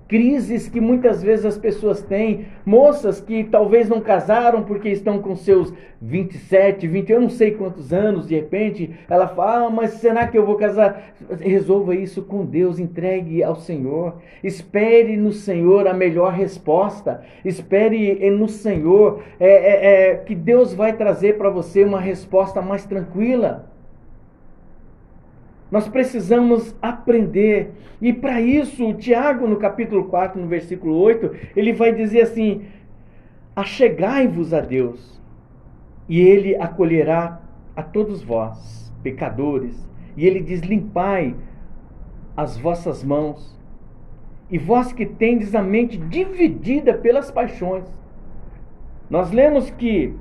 crises 0.08 0.68
que 0.68 0.80
muitas 0.80 1.22
vezes 1.22 1.46
as 1.46 1.58
pessoas 1.58 2.02
têm, 2.02 2.46
moças 2.64 3.20
que 3.20 3.44
talvez 3.44 3.88
não 3.88 4.00
casaram 4.00 4.62
porque 4.62 4.88
estão 4.88 5.18
com 5.18 5.34
seus 5.34 5.72
27, 6.00 6.86
20, 6.86 7.10
eu 7.10 7.20
não 7.20 7.30
sei 7.30 7.52
quantos 7.52 7.92
anos, 7.92 8.28
de 8.28 8.34
repente 8.34 8.94
ela 9.08 9.26
fala, 9.26 9.66
ah, 9.66 9.70
mas 9.70 9.92
será 9.92 10.26
que 10.28 10.36
eu 10.36 10.44
vou 10.44 10.56
casar? 10.56 11.14
Resolva 11.40 11.94
isso 11.94 12.22
com 12.22 12.44
Deus, 12.44 12.78
entregue 12.78 13.42
ao 13.42 13.56
Senhor, 13.56 14.16
espere 14.42 15.16
no 15.16 15.32
Senhor 15.32 15.86
a 15.88 15.94
melhor 15.94 16.32
resposta, 16.32 17.22
espere 17.44 18.30
no 18.30 18.48
Senhor 18.48 19.22
é, 19.40 19.48
é, 19.48 20.10
é, 20.10 20.14
que 20.16 20.34
Deus 20.34 20.74
vai 20.74 20.92
trazer 20.92 21.38
para 21.38 21.48
você 21.48 21.84
uma 21.84 22.00
resposta 22.00 22.60
mais 22.60 22.84
tranquila. 22.84 23.73
Nós 25.74 25.88
precisamos 25.88 26.72
aprender. 26.80 27.72
E 28.00 28.12
para 28.12 28.40
isso, 28.40 28.94
Tiago, 28.94 29.48
no 29.48 29.56
capítulo 29.56 30.04
4, 30.04 30.40
no 30.40 30.46
versículo 30.46 30.94
8, 30.94 31.32
ele 31.56 31.72
vai 31.72 31.92
dizer 31.92 32.20
assim: 32.20 32.62
Achegai-vos 33.56 34.54
a 34.54 34.60
Deus, 34.60 35.20
e 36.08 36.20
ele 36.20 36.54
acolherá 36.54 37.40
a 37.74 37.82
todos 37.82 38.22
vós, 38.22 38.94
pecadores. 39.02 39.76
E 40.16 40.24
ele 40.24 40.40
diz: 40.40 40.60
Limpai 40.60 41.34
as 42.36 42.56
vossas 42.56 43.02
mãos, 43.02 43.58
e 44.48 44.56
vós 44.56 44.92
que 44.92 45.04
tendes 45.04 45.56
a 45.56 45.60
mente 45.60 45.96
dividida 45.96 46.94
pelas 46.94 47.32
paixões. 47.32 47.92
Nós 49.10 49.32
lemos 49.32 49.70
que 49.70 50.14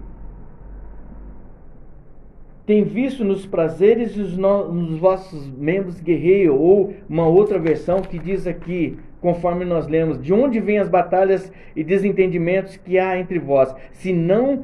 tem 2.65 2.83
visto 2.83 3.25
nos 3.25 3.45
prazeres 3.45 4.15
os 4.15 4.37
no, 4.37 4.71
nos 4.71 4.97
vossos 4.97 5.49
membros 5.49 5.99
guerreiam, 5.99 6.57
ou 6.57 6.93
uma 7.09 7.27
outra 7.27 7.59
versão 7.59 8.01
que 8.01 8.17
diz 8.17 8.47
aqui, 8.47 8.97
conforme 9.19 9.65
nós 9.65 9.87
lemos, 9.87 10.21
de 10.21 10.33
onde 10.33 10.59
vêm 10.59 10.79
as 10.79 10.87
batalhas 10.87 11.51
e 11.75 11.83
desentendimentos 11.83 12.77
que 12.77 12.97
há 12.97 13.17
entre 13.17 13.37
vós, 13.39 13.75
se 13.91 14.13
não 14.13 14.63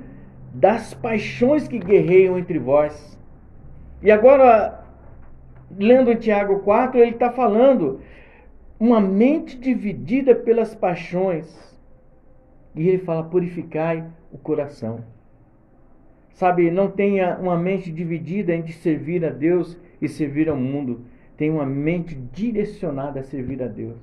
das 0.54 0.94
paixões 0.94 1.68
que 1.68 1.78
guerreiam 1.78 2.38
entre 2.38 2.58
vós. 2.58 3.18
E 4.02 4.10
agora, 4.10 4.84
lendo 5.78 6.16
Tiago 6.16 6.60
4, 6.60 7.00
ele 7.00 7.12
está 7.12 7.32
falando 7.32 8.00
uma 8.80 9.02
mente 9.02 9.58
dividida 9.58 10.34
pelas 10.34 10.74
paixões. 10.74 11.78
E 12.74 12.88
ele 12.88 13.00
fala: 13.00 13.24
purificai 13.24 14.06
o 14.32 14.38
coração. 14.38 15.04
Sabe, 16.40 16.72
não 16.72 16.90
tenha 16.90 17.38
uma 17.38 17.58
mente 17.58 17.92
dividida 17.92 18.56
entre 18.56 18.72
servir 18.72 19.26
a 19.26 19.30
Deus 19.30 19.78
e 20.02 20.08
servir 20.08 20.48
ao 20.48 20.56
mundo. 20.56 21.02
Tenha 21.36 21.52
uma 21.52 21.66
mente 21.66 22.16
direcionada 22.16 23.20
a 23.20 23.24
servir 23.24 23.62
a 23.62 23.68
Deus. 23.68 23.98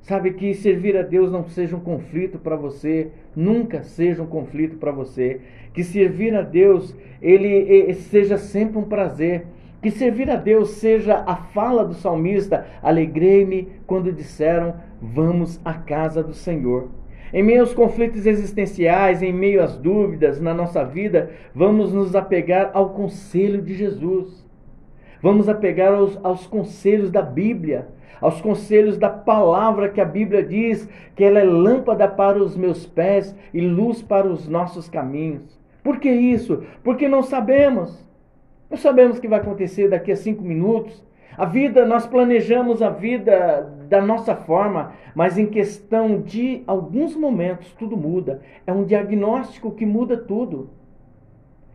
Sabe 0.00 0.32
que 0.32 0.54
servir 0.54 0.96
a 0.96 1.02
Deus 1.02 1.30
não 1.30 1.46
seja 1.46 1.76
um 1.76 1.80
conflito 1.80 2.38
para 2.38 2.56
você, 2.56 3.10
nunca 3.36 3.82
seja 3.82 4.22
um 4.22 4.26
conflito 4.26 4.78
para 4.78 4.90
você. 4.90 5.42
Que 5.74 5.84
servir 5.84 6.34
a 6.34 6.40
Deus 6.40 6.96
ele 7.20 7.92
seja 7.92 8.38
sempre 8.38 8.78
um 8.78 8.84
prazer. 8.84 9.44
Que 9.82 9.90
servir 9.90 10.30
a 10.30 10.36
Deus 10.36 10.70
seja 10.76 11.24
a 11.26 11.36
fala 11.36 11.84
do 11.84 11.92
salmista: 11.92 12.66
Alegrei-me 12.82 13.68
quando 13.86 14.10
disseram, 14.10 14.76
vamos 14.98 15.60
à 15.62 15.74
casa 15.74 16.22
do 16.22 16.32
Senhor. 16.32 16.88
Em 17.32 17.42
meio 17.42 17.60
aos 17.60 17.74
conflitos 17.74 18.26
existenciais, 18.26 19.22
em 19.22 19.32
meio 19.32 19.62
às 19.62 19.76
dúvidas 19.76 20.40
na 20.40 20.54
nossa 20.54 20.84
vida, 20.84 21.30
vamos 21.54 21.92
nos 21.92 22.16
apegar 22.16 22.70
ao 22.72 22.90
conselho 22.90 23.60
de 23.60 23.74
Jesus. 23.74 24.46
Vamos 25.22 25.48
apegar 25.48 25.92
aos, 25.92 26.18
aos 26.24 26.46
conselhos 26.46 27.10
da 27.10 27.20
Bíblia, 27.20 27.88
aos 28.20 28.40
conselhos 28.40 28.96
da 28.96 29.10
palavra 29.10 29.88
que 29.88 30.00
a 30.00 30.04
Bíblia 30.04 30.42
diz 30.42 30.88
que 31.14 31.24
ela 31.24 31.40
é 31.40 31.44
lâmpada 31.44 32.08
para 32.08 32.42
os 32.42 32.56
meus 32.56 32.86
pés 32.86 33.36
e 33.52 33.60
luz 33.60 34.00
para 34.00 34.26
os 34.26 34.48
nossos 34.48 34.88
caminhos. 34.88 35.58
Por 35.82 35.98
que 35.98 36.10
isso? 36.10 36.62
Porque 36.82 37.08
não 37.08 37.22
sabemos. 37.22 38.06
Não 38.70 38.76
sabemos 38.76 39.18
o 39.18 39.20
que 39.20 39.28
vai 39.28 39.40
acontecer 39.40 39.88
daqui 39.88 40.12
a 40.12 40.16
cinco 40.16 40.42
minutos, 40.42 41.02
a 41.38 41.44
vida, 41.44 41.86
nós 41.86 42.04
planejamos 42.04 42.82
a 42.82 42.90
vida 42.90 43.72
da 43.88 44.02
nossa 44.02 44.34
forma, 44.34 44.92
mas 45.14 45.38
em 45.38 45.46
questão 45.46 46.20
de 46.20 46.64
alguns 46.66 47.14
momentos 47.14 47.72
tudo 47.78 47.96
muda. 47.96 48.42
É 48.66 48.72
um 48.72 48.82
diagnóstico 48.82 49.70
que 49.70 49.86
muda 49.86 50.16
tudo. 50.16 50.70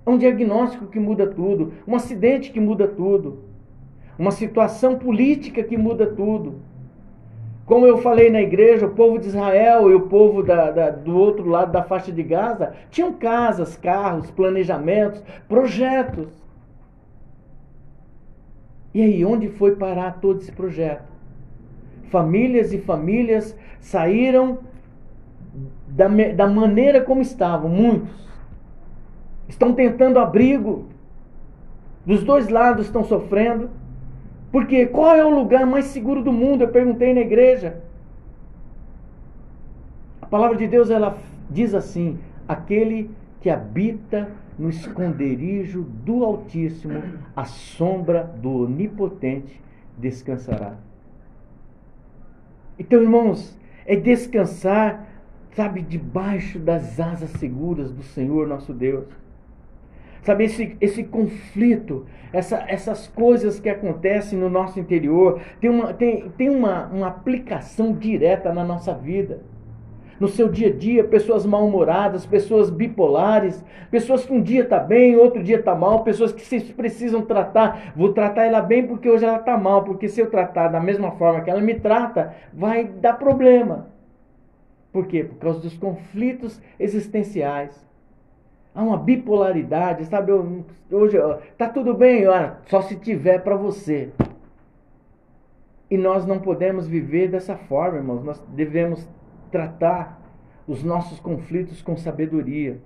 É 0.06 0.10
um 0.10 0.18
diagnóstico 0.18 0.88
que 0.88 1.00
muda 1.00 1.26
tudo. 1.26 1.72
Um 1.88 1.96
acidente 1.96 2.52
que 2.52 2.60
muda 2.60 2.90
tudo. 2.90 3.40
Uma 4.20 4.32
situação 4.32 5.00
política 5.00 5.64
que 5.64 5.78
muda 5.78 6.08
tudo. 6.08 6.56
Como 7.66 7.88
eu 7.88 8.00
falei 8.00 8.30
na 8.30 8.42
igreja, 8.42 8.86
o 8.86 8.94
povo 8.94 9.18
de 9.18 9.28
Israel 9.28 9.90
e 9.90 9.96
o 9.96 10.08
povo 10.10 10.44
da, 10.44 10.72
da, 10.72 10.90
do 10.90 11.18
outro 11.18 11.48
lado 11.48 11.72
da 11.72 11.84
faixa 11.84 12.12
de 12.12 12.22
Gaza 12.22 12.74
tinham 12.92 13.14
casas, 13.14 13.78
carros, 13.78 14.30
planejamentos, 14.30 15.24
projetos. 15.48 16.43
E 18.94 19.02
aí, 19.02 19.26
onde 19.26 19.48
foi 19.50 19.76
parar 19.76 20.20
todo 20.22 20.40
esse 20.40 20.52
projeto? 20.52 21.12
Famílias 22.10 22.74
e 22.74 22.78
famílias 22.78 23.58
saíram 23.80 24.60
da, 25.88 26.08
da 26.08 26.48
maneira 26.48 27.02
como 27.02 27.22
estavam, 27.22 27.70
muitos. 27.70 28.24
Estão 29.48 29.74
tentando 29.74 30.20
abrigo, 30.20 30.88
Dos 32.06 32.24
dois 32.24 32.50
lados 32.50 32.86
estão 32.86 33.04
sofrendo. 33.04 33.70
Porque 34.52 34.86
qual 34.86 35.16
é 35.16 35.26
o 35.26 35.34
lugar 35.34 35.66
mais 35.66 35.86
seguro 35.86 36.22
do 36.22 36.32
mundo? 36.32 36.62
Eu 36.62 36.68
perguntei 36.68 37.14
na 37.14 37.22
igreja. 37.22 37.82
A 40.22 40.26
palavra 40.26 40.58
de 40.58 40.68
Deus 40.68 40.90
ela 40.90 41.18
diz 41.50 41.74
assim: 41.74 42.20
aquele 42.48 43.10
que 43.44 43.50
habita 43.50 44.32
no 44.58 44.70
esconderijo 44.70 45.84
do 45.84 46.24
Altíssimo, 46.24 47.04
a 47.36 47.44
sombra 47.44 48.24
do 48.24 48.64
Onipotente 48.64 49.62
descansará. 49.98 50.78
Então, 52.80 53.02
irmãos, 53.02 53.60
é 53.86 53.98
descansar, 53.98 55.06
sabe, 55.52 55.82
debaixo 55.82 56.58
das 56.58 57.02
asas 57.02 57.32
seguras 57.32 57.92
do 57.92 58.02
Senhor 58.02 58.48
nosso 58.48 58.74
Deus. 58.74 59.08
Sabe, 60.22 60.46
esse, 60.46 60.78
esse 60.80 61.04
conflito, 61.04 62.06
essa, 62.32 62.64
essas 62.66 63.08
coisas 63.08 63.60
que 63.60 63.68
acontecem 63.68 64.40
no 64.40 64.50
nosso 64.50 64.80
interior, 64.80 65.42
tem 65.60 65.70
uma, 65.70 65.94
tem, 65.94 66.30
tem 66.38 66.50
uma, 66.50 66.86
uma 66.86 67.08
aplicação 67.08 67.92
direta 67.92 68.54
na 68.54 68.64
nossa 68.64 68.94
vida 68.94 69.42
no 70.20 70.28
seu 70.28 70.48
dia 70.48 70.70
a 70.70 70.72
dia, 70.72 71.04
pessoas 71.04 71.46
mal-humoradas, 71.46 72.26
pessoas 72.26 72.70
bipolares, 72.70 73.64
pessoas 73.90 74.26
que 74.26 74.34
um 74.34 74.42
dia 74.42 74.64
está 74.64 74.80
bem, 74.80 75.16
outro 75.16 75.44
dia 75.44 75.60
está 75.60 75.76
mal, 75.76 76.04
pessoas 76.04 76.32
que 76.32 76.42
vocês 76.42 76.64
precisam 76.72 77.22
tratar. 77.22 77.94
Vou 77.96 78.14
tratar 78.14 78.46
ela 78.46 78.62
bem 78.62 78.86
porque 78.88 79.10
hoje 79.10 79.26
ela 79.26 79.38
está 79.38 79.58
mal, 79.58 79.84
porque 79.84 80.08
se 80.08 80.22
eu 80.22 80.30
tratar 80.30 80.68
da 80.70 80.80
mesma 80.80 81.12
forma 81.12 81.42
que 81.42 81.50
ela 81.50 81.62
me 81.62 81.76
trata, 81.76 82.34
vai 82.54 82.86
dar 82.86 83.14
problema. 83.14 83.88
Por 84.92 85.08
quê? 85.08 85.24
Por 85.24 85.38
causa 85.38 85.60
dos 85.60 85.76
conflitos 85.78 86.62
existenciais. 86.80 87.84
Há 88.76 88.82
uma 88.82 88.98
bipolaridade, 88.98 90.06
sabe? 90.06 90.32
Hoje 90.92 91.18
está 91.52 91.70
tudo 91.70 91.94
bem, 91.94 92.28
olha, 92.28 92.58
só 92.66 92.82
se 92.82 92.96
tiver 92.96 93.40
para 93.44 93.56
você. 93.56 94.10
E 95.90 95.98
nós 95.98 96.26
não 96.26 96.40
podemos 96.40 96.88
viver 96.88 97.28
dessa 97.28 97.56
forma, 97.56 97.98
irmãos. 97.98 98.24
Nós 98.24 98.40
devemos 98.50 99.08
tratar 99.54 100.20
os 100.68 100.84
nossos 100.84 101.20
conflitos 101.20 101.80
com 101.80 101.96
sabedoria. 101.96 102.82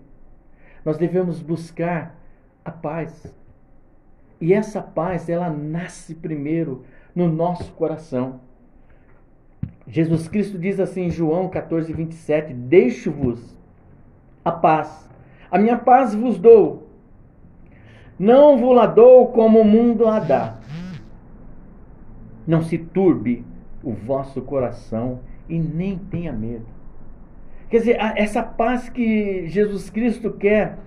Nós 0.83 0.97
devemos 0.97 1.41
buscar 1.41 2.19
a 2.65 2.71
paz. 2.71 3.33
E 4.41 4.53
essa 4.53 4.81
paz, 4.81 5.29
ela 5.29 5.49
nasce 5.49 6.13
primeiro 6.13 6.83
no 7.15 7.29
nosso 7.29 7.71
coração. 7.71 8.41
Jesus 9.87 10.27
Cristo 10.27 10.59
diz 10.59 10.77
assim 10.77 11.03
em 11.03 11.09
João 11.09 11.47
14, 11.47 11.93
27: 11.93 12.53
Deixo-vos 12.53 13.57
a 14.43 14.51
paz, 14.51 15.09
a 15.49 15.57
minha 15.57 15.77
paz 15.77 16.13
vos 16.13 16.37
dou. 16.37 16.89
Não 18.19 18.57
vos 18.57 18.75
la 18.75 18.87
dou 18.87 19.31
como 19.31 19.61
o 19.61 19.65
mundo 19.65 20.05
a 20.05 20.19
dá. 20.19 20.57
Não 22.45 22.61
se 22.61 22.77
turbe 22.77 23.45
o 23.81 23.93
vosso 23.93 24.41
coração 24.41 25.21
e 25.49 25.59
nem 25.59 25.97
tenha 25.97 26.31
medo. 26.31 26.65
Quer 27.69 27.79
dizer, 27.79 27.97
essa 28.15 28.41
paz 28.41 28.87
que 28.87 29.47
Jesus 29.47 29.89
Cristo 29.89 30.31
quer 30.31 30.77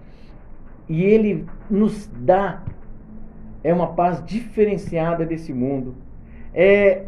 e 0.88 1.02
Ele 1.02 1.46
nos 1.70 2.06
dá 2.06 2.62
é 3.62 3.72
uma 3.72 3.88
paz 3.88 4.24
diferenciada 4.24 5.26
desse 5.26 5.52
mundo. 5.52 5.94
É, 6.54 7.04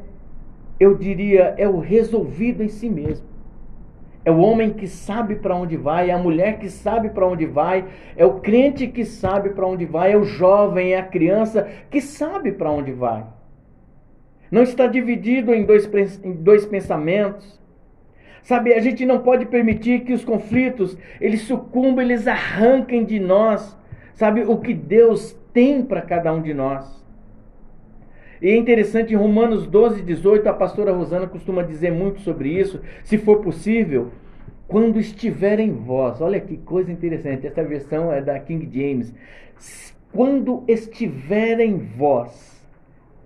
eu 0.78 0.94
diria, 0.96 1.54
é 1.56 1.66
o 1.66 1.78
resolvido 1.78 2.62
em 2.62 2.68
si 2.68 2.88
mesmo. 2.88 3.26
É 4.24 4.30
o 4.30 4.38
homem 4.38 4.70
que 4.70 4.86
sabe 4.86 5.36
para 5.36 5.56
onde 5.56 5.76
vai, 5.76 6.10
é 6.10 6.12
a 6.12 6.18
mulher 6.18 6.58
que 6.58 6.68
sabe 6.68 7.08
para 7.08 7.26
onde 7.26 7.44
vai, 7.44 7.86
é 8.16 8.24
o 8.24 8.34
crente 8.40 8.86
que 8.86 9.04
sabe 9.04 9.50
para 9.50 9.66
onde 9.66 9.84
vai, 9.84 10.12
é 10.12 10.16
o 10.16 10.22
jovem, 10.22 10.92
é 10.92 10.98
a 10.98 11.04
criança 11.04 11.68
que 11.90 12.00
sabe 12.00 12.52
para 12.52 12.70
onde 12.70 12.92
vai 12.92 13.24
não 14.52 14.62
está 14.62 14.86
dividido 14.86 15.54
em 15.54 15.64
dois, 15.64 15.90
em 16.22 16.32
dois 16.32 16.66
pensamentos. 16.66 17.58
Sabe, 18.42 18.74
a 18.74 18.80
gente 18.80 19.06
não 19.06 19.20
pode 19.20 19.46
permitir 19.46 20.00
que 20.00 20.12
os 20.12 20.24
conflitos, 20.24 20.98
eles 21.18 21.42
sucumbam, 21.42 22.04
eles 22.04 22.28
arranquem 22.28 23.02
de 23.02 23.18
nós, 23.18 23.74
sabe, 24.14 24.42
o 24.42 24.58
que 24.58 24.74
Deus 24.74 25.34
tem 25.54 25.82
para 25.82 26.02
cada 26.02 26.32
um 26.34 26.42
de 26.42 26.52
nós. 26.52 27.02
E 28.42 28.50
é 28.50 28.56
interessante, 28.56 29.14
em 29.14 29.16
Romanos 29.16 29.66
12, 29.66 30.02
18, 30.02 30.46
a 30.48 30.52
pastora 30.52 30.92
Rosana 30.92 31.26
costuma 31.26 31.62
dizer 31.62 31.92
muito 31.92 32.20
sobre 32.20 32.50
isso, 32.50 32.80
se 33.04 33.16
for 33.16 33.40
possível, 33.40 34.10
quando 34.68 34.98
estiver 34.98 35.60
em 35.60 35.72
vós, 35.72 36.20
olha 36.20 36.40
que 36.40 36.58
coisa 36.58 36.92
interessante, 36.92 37.46
essa 37.46 37.62
versão 37.64 38.12
é 38.12 38.20
da 38.20 38.38
King 38.40 38.68
James, 38.70 39.14
quando 40.12 40.64
estiver 40.66 41.60
em 41.60 41.78
vós, 41.78 42.51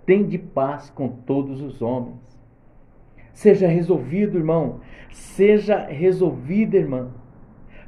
de 0.07 0.39
paz 0.39 0.89
com 0.91 1.09
todos 1.09 1.61
os 1.61 1.83
homens. 1.83 2.17
Seja 3.33 3.67
resolvido, 3.67 4.39
irmão. 4.39 4.81
Seja 5.11 5.79
resolvida, 5.87 6.77
irmã. 6.77 7.11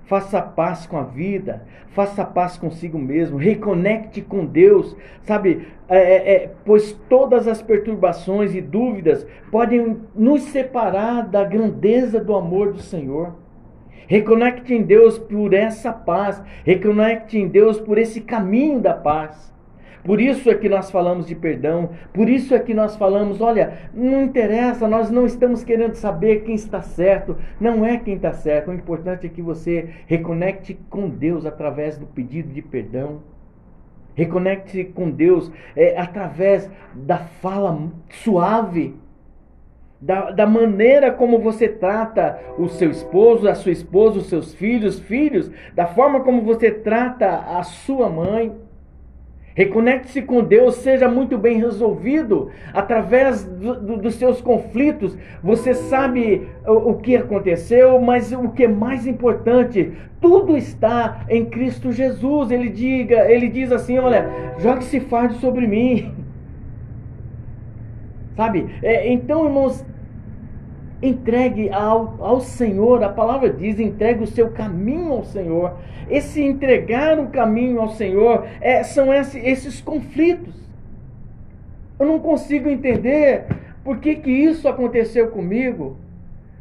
Faça 0.05 0.41
paz 0.41 0.87
com 0.87 0.97
a 0.97 1.03
vida, 1.03 1.67
faça 1.91 2.25
paz 2.25 2.57
consigo 2.57 2.99
mesmo, 2.99 3.37
reconecte 3.37 4.23
com 4.23 4.47
Deus, 4.47 4.97
sabe? 5.21 5.69
É, 5.87 5.99
é, 5.99 6.33
é, 6.33 6.55
pois 6.65 6.93
todas 7.11 7.47
as 7.47 7.61
perturbações 7.61 8.55
e 8.55 8.61
dúvidas 8.63 9.27
podem 9.51 9.99
nos 10.15 10.45
separar 10.45 11.29
da 11.29 11.45
grandeza 11.45 12.19
do 12.19 12.35
amor 12.35 12.73
do 12.73 12.81
Senhor. 12.81 13.37
Reconecte 14.07 14.73
em 14.73 14.83
Deus 14.83 15.19
por 15.19 15.53
essa 15.53 15.93
paz, 15.93 16.43
reconecte 16.65 17.37
em 17.37 17.47
Deus 17.47 17.79
por 17.79 17.99
esse 17.99 18.23
caminho 18.23 18.81
da 18.81 18.95
paz. 18.95 19.53
Por 20.05 20.21
isso 20.21 20.51
é 20.51 20.55
que 20.55 20.69
nós 20.69 20.91
falamos 20.91 21.27
de 21.27 21.35
perdão, 21.35 21.91
por 22.13 22.29
isso 22.29 22.55
é 22.55 22.59
que 22.59 22.73
nós 22.73 22.97
falamos: 22.97 23.41
olha, 23.41 23.73
não 23.93 24.23
interessa, 24.23 24.89
nós 24.89 25.11
não 25.11 25.27
estamos 25.27 25.65
querendo 25.65 25.95
saber 25.95 26.45
quem 26.45 26.55
está 26.55 26.81
certo, 26.81 27.37
não 27.61 27.85
é 27.85 27.99
quem 27.99 28.15
está 28.15 28.33
certo. 28.33 28.71
O 28.71 28.75
importante 28.75 29.27
é 29.27 29.29
que 29.29 29.43
você 29.43 29.89
reconecte 30.07 30.79
com 30.89 31.09
Deus 31.09 31.45
através 31.45 31.99
do 31.99 32.07
pedido 32.07 32.53
de 32.53 32.63
perdão. 32.63 33.21
Reconecte 34.15 34.83
com 34.85 35.11
Deus 35.11 35.51
é, 35.77 35.97
através 35.97 36.69
da 36.93 37.19
fala 37.19 37.89
suave, 38.11 38.97
da, 40.01 40.31
da, 40.31 40.47
maneira 40.47 41.13
como 41.13 41.39
você 41.39 41.69
trata 41.69 42.39
o 42.57 42.69
seu 42.69 42.91
esposo, 42.91 43.49
a 43.49 43.55
sua 43.55 43.73
esposa, 43.73 44.19
os 44.19 44.29
seus 44.29 44.55
filhos, 44.55 44.99
filhos, 45.01 45.51
da 45.75 45.87
forma 45.87 46.21
como 46.21 46.43
você 46.43 46.71
trata 46.71 47.29
a 47.29 47.63
sua 47.63 48.09
mãe. 48.09 48.53
Reconecte-se 49.59 50.23
com 50.23 50.41
Deus, 50.41 50.77
seja 50.77 51.09
muito 51.09 51.37
bem 51.37 51.59
resolvido 51.59 52.49
através 52.73 53.43
do, 53.43 53.75
do, 53.75 53.97
dos 53.97 54.15
seus 54.15 54.41
conflitos. 54.41 55.19
Você 55.43 55.75
sabe 55.75 56.47
o, 56.65 56.91
o 56.91 56.95
que 56.99 57.17
aconteceu, 57.17 58.01
mas 58.01 58.31
o 58.31 58.51
que 58.51 58.63
é 58.63 58.69
mais 58.69 59.05
importante, 59.05 59.95
tudo 60.21 60.57
está 60.57 61.25
em 61.29 61.45
Cristo 61.45 61.91
Jesus. 61.91 62.53
Ele 62.53 62.69
diga, 62.69 63.29
ele 63.29 63.49
diz 63.49 63.73
assim: 63.73 63.99
olha, 63.99 64.31
jogue-se 64.59 65.01
fardo 65.01 65.35
sobre 65.35 65.67
mim. 65.67 66.15
Sabe? 68.39 68.65
É, 68.81 69.13
então, 69.13 69.45
irmãos, 69.45 69.85
Entregue 71.01 71.71
ao, 71.71 72.17
ao 72.19 72.41
Senhor, 72.41 73.03
a 73.05 73.09
palavra 73.09 73.53
diz: 73.53 73.79
entregue 73.79 74.25
o 74.25 74.27
seu 74.27 74.51
caminho 74.51 75.13
ao 75.13 75.25
Senhor. 75.25 75.77
Esse 76.11 76.43
entregar 76.43 77.19
o 77.21 77.29
caminho 77.29 77.81
ao 77.81 77.91
Senhor 77.91 78.47
é, 78.61 78.83
são 78.83 79.13
esse, 79.15 79.39
esses 79.39 79.81
conflitos. 79.81 80.55
Eu 81.99 82.07
não 82.07 82.19
consigo 82.19 82.69
entender 82.69 83.47
por 83.85 83.99
que, 83.99 84.17
que 84.17 84.31
isso 84.31 84.67
aconteceu 84.69 85.29
comigo. 85.29 85.97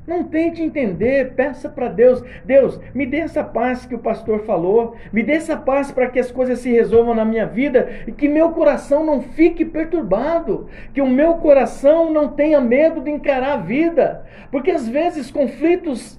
Não 0.08 0.24
tente 0.24 0.64
entender, 0.64 1.34
peça 1.34 1.68
para 1.68 1.90
Deus: 1.90 2.24
Deus, 2.46 2.80
me 2.96 3.06
dê 3.06 3.18
essa 3.18 3.44
paz 3.44 3.86
que 3.86 3.94
o 3.94 4.00
pastor 4.00 4.46
falou, 4.46 4.96
me 5.12 5.22
dê 5.22 5.34
essa 5.34 5.58
paz 5.58 5.92
para 5.92 6.08
que 6.10 6.18
as 6.18 6.32
coisas 6.32 6.60
se 6.60 6.72
resolvam 6.72 7.14
na 7.14 7.26
minha 7.26 7.46
vida 7.46 7.90
e 8.08 8.14
que 8.14 8.30
meu 8.30 8.52
coração 8.52 9.06
não 9.06 9.22
fique 9.22 9.66
perturbado, 9.66 10.70
que 10.94 11.02
o 11.02 11.10
meu 11.10 11.34
coração 11.36 12.10
não 12.10 12.30
tenha 12.30 12.62
medo 12.62 13.02
de 13.02 13.12
encarar 13.12 13.56
a 13.56 13.58
vida, 13.58 14.26
porque 14.50 14.72
às 14.72 14.88
vezes 14.88 15.30
conflitos 15.30 16.18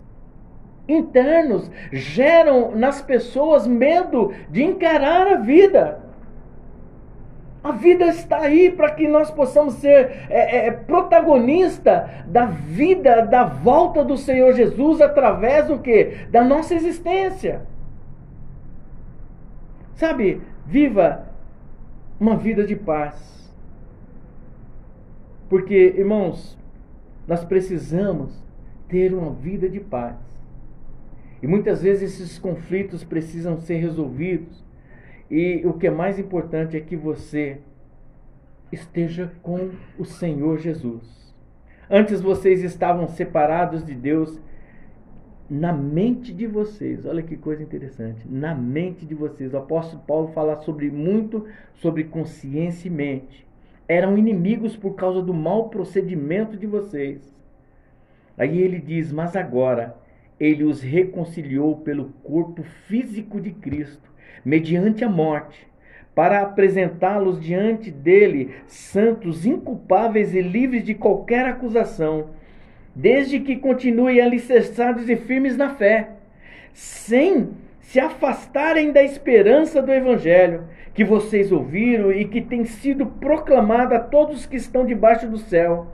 internos 0.87 1.71
geram 1.91 2.73
nas 2.73 3.01
pessoas 3.01 3.67
medo 3.67 4.35
de 4.51 4.63
encarar 4.63 5.27
a 5.29 5.37
vida. 5.37 6.08
A 7.63 7.73
vida 7.73 8.07
está 8.07 8.41
aí 8.41 8.71
para 8.71 8.93
que 8.93 9.09
nós 9.09 9.31
possamos 9.31 9.75
ser 9.75 10.27
é, 10.31 10.67
é, 10.67 10.71
protagonista 10.71 12.25
da 12.27 12.47
vida, 12.47 13.23
da 13.23 13.45
volta 13.45 14.05
do 14.05 14.17
Senhor 14.17 14.53
Jesus 14.53 15.01
através 15.01 15.67
do 15.67 15.79
que? 15.79 16.27
Da 16.31 16.45
nossa 16.45 16.75
existência. 16.75 17.63
Sabe, 19.95 20.41
viva 20.65 21.27
uma 22.21 22.37
vida 22.37 22.65
de 22.65 22.77
paz. 22.77 23.53
Porque, 25.49 25.95
irmãos, 25.97 26.57
nós 27.27 27.45
precisamos 27.45 28.33
ter 28.89 29.13
uma 29.13 29.33
vida 29.33 29.69
de 29.69 29.81
paz. 29.81 30.17
E 31.43 31.47
muitas 31.47 31.83
vezes 31.83 32.21
esses 32.21 32.39
conflitos 32.39 33.03
precisam 33.03 33.61
ser 33.61 33.77
resolvidos 33.79 34.68
E 35.31 35.63
o 35.67 35.75
que 35.75 35.87
é 35.87 35.91
mais 35.91 36.19
importante 36.19 36.77
é 36.77 36.81
que 36.81 36.97
você 36.97 37.59
esteja 38.73 39.33
com 39.43 39.71
o 39.99 40.05
Senhor 40.05 40.59
Jesus. 40.59 41.35
Antes 41.91 42.21
vocês 42.21 42.63
estavam 42.63 43.09
separados 43.09 43.85
de 43.85 43.95
Deus 43.95 44.41
na 45.49 45.73
mente 45.73 46.33
de 46.33 46.47
vocês. 46.47 47.07
Olha 47.07 47.23
que 47.23 47.37
coisa 47.37 47.63
interessante. 47.63 48.27
Na 48.29 48.55
mente 48.55 49.07
de 49.07 49.15
vocês. 49.15 49.55
O 49.55 49.59
apóstolo 49.59 50.03
Paulo 50.07 50.29
fala 50.29 50.57
sobre 50.57 50.91
muito 50.91 51.47
sobre 51.75 52.05
consciência 52.05 52.89
e 52.89 52.91
mente. 52.91 53.47
Eram 53.87 54.19
inimigos 54.19 54.77
por 54.77 54.95
causa 54.95 55.23
do 55.23 55.33
mau 55.33 55.71
procedimento 55.71 56.57
de 56.57 56.67
vocês. 56.67 57.35
Aí 58.37 58.61
ele 58.61 58.79
diz: 58.79 59.11
"Mas 59.11 59.35
agora 59.35 59.97
ele 60.39 60.65
os 60.65 60.83
reconciliou 60.83 61.77
pelo 61.77 62.11
corpo 62.23 62.63
físico 62.87 63.41
de 63.41 63.51
Cristo, 63.51 64.08
mediante 64.45 65.05
a 65.05 65.09
morte, 65.09 65.67
para 66.15 66.41
apresentá-los 66.41 67.41
diante 67.41 67.91
dele 67.91 68.55
santos, 68.67 69.47
inculpáveis 69.47 70.35
e 70.35 70.41
livres 70.41 70.85
de 70.85 70.95
qualquer 70.95 71.47
acusação, 71.47 72.31
desde 72.95 73.39
que 73.39 73.57
continuem 73.57 74.21
alicerçados 74.21 75.09
e 75.09 75.17
firmes 75.17 75.57
na 75.57 75.71
fé, 75.71 76.11
sem 76.73 77.51
se 77.81 78.01
afastarem 78.01 78.93
da 78.93 79.03
esperança 79.03 79.81
do 79.81 79.93
evangelho 79.93 80.65
que 80.93 81.05
vocês 81.05 81.53
ouviram 81.53 82.11
e 82.11 82.25
que 82.25 82.41
tem 82.41 82.65
sido 82.65 83.07
proclamada 83.07 83.97
a 83.97 84.01
todos 84.01 84.47
que 84.47 84.57
estão 84.57 84.85
debaixo 84.85 85.29
do 85.29 85.39
céu. 85.39 85.87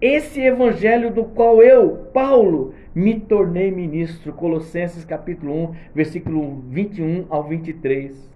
Esse 0.00 0.40
evangelho 0.40 1.12
do 1.12 1.24
qual 1.24 1.62
eu, 1.62 2.06
Paulo, 2.14 2.72
me 2.94 3.20
tornei 3.20 3.70
ministro. 3.70 4.32
Colossenses 4.32 5.04
capítulo 5.04 5.70
1, 5.70 5.74
versículo 5.94 6.62
21 6.70 7.26
ao 7.28 7.46
23. 7.46 8.30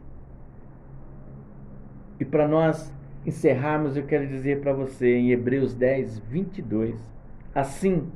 E 2.20 2.24
para 2.24 2.46
nós 2.46 2.92
encerrarmos, 3.24 3.96
eu 3.96 4.05
quero 4.05 4.27
dizer 4.27 4.61
para 4.61 4.74
você 4.74 5.16
em 5.16 5.31
Hebreus 5.31 5.74
10, 5.74 6.18
22. 6.18 6.96
Assim, 7.55 8.12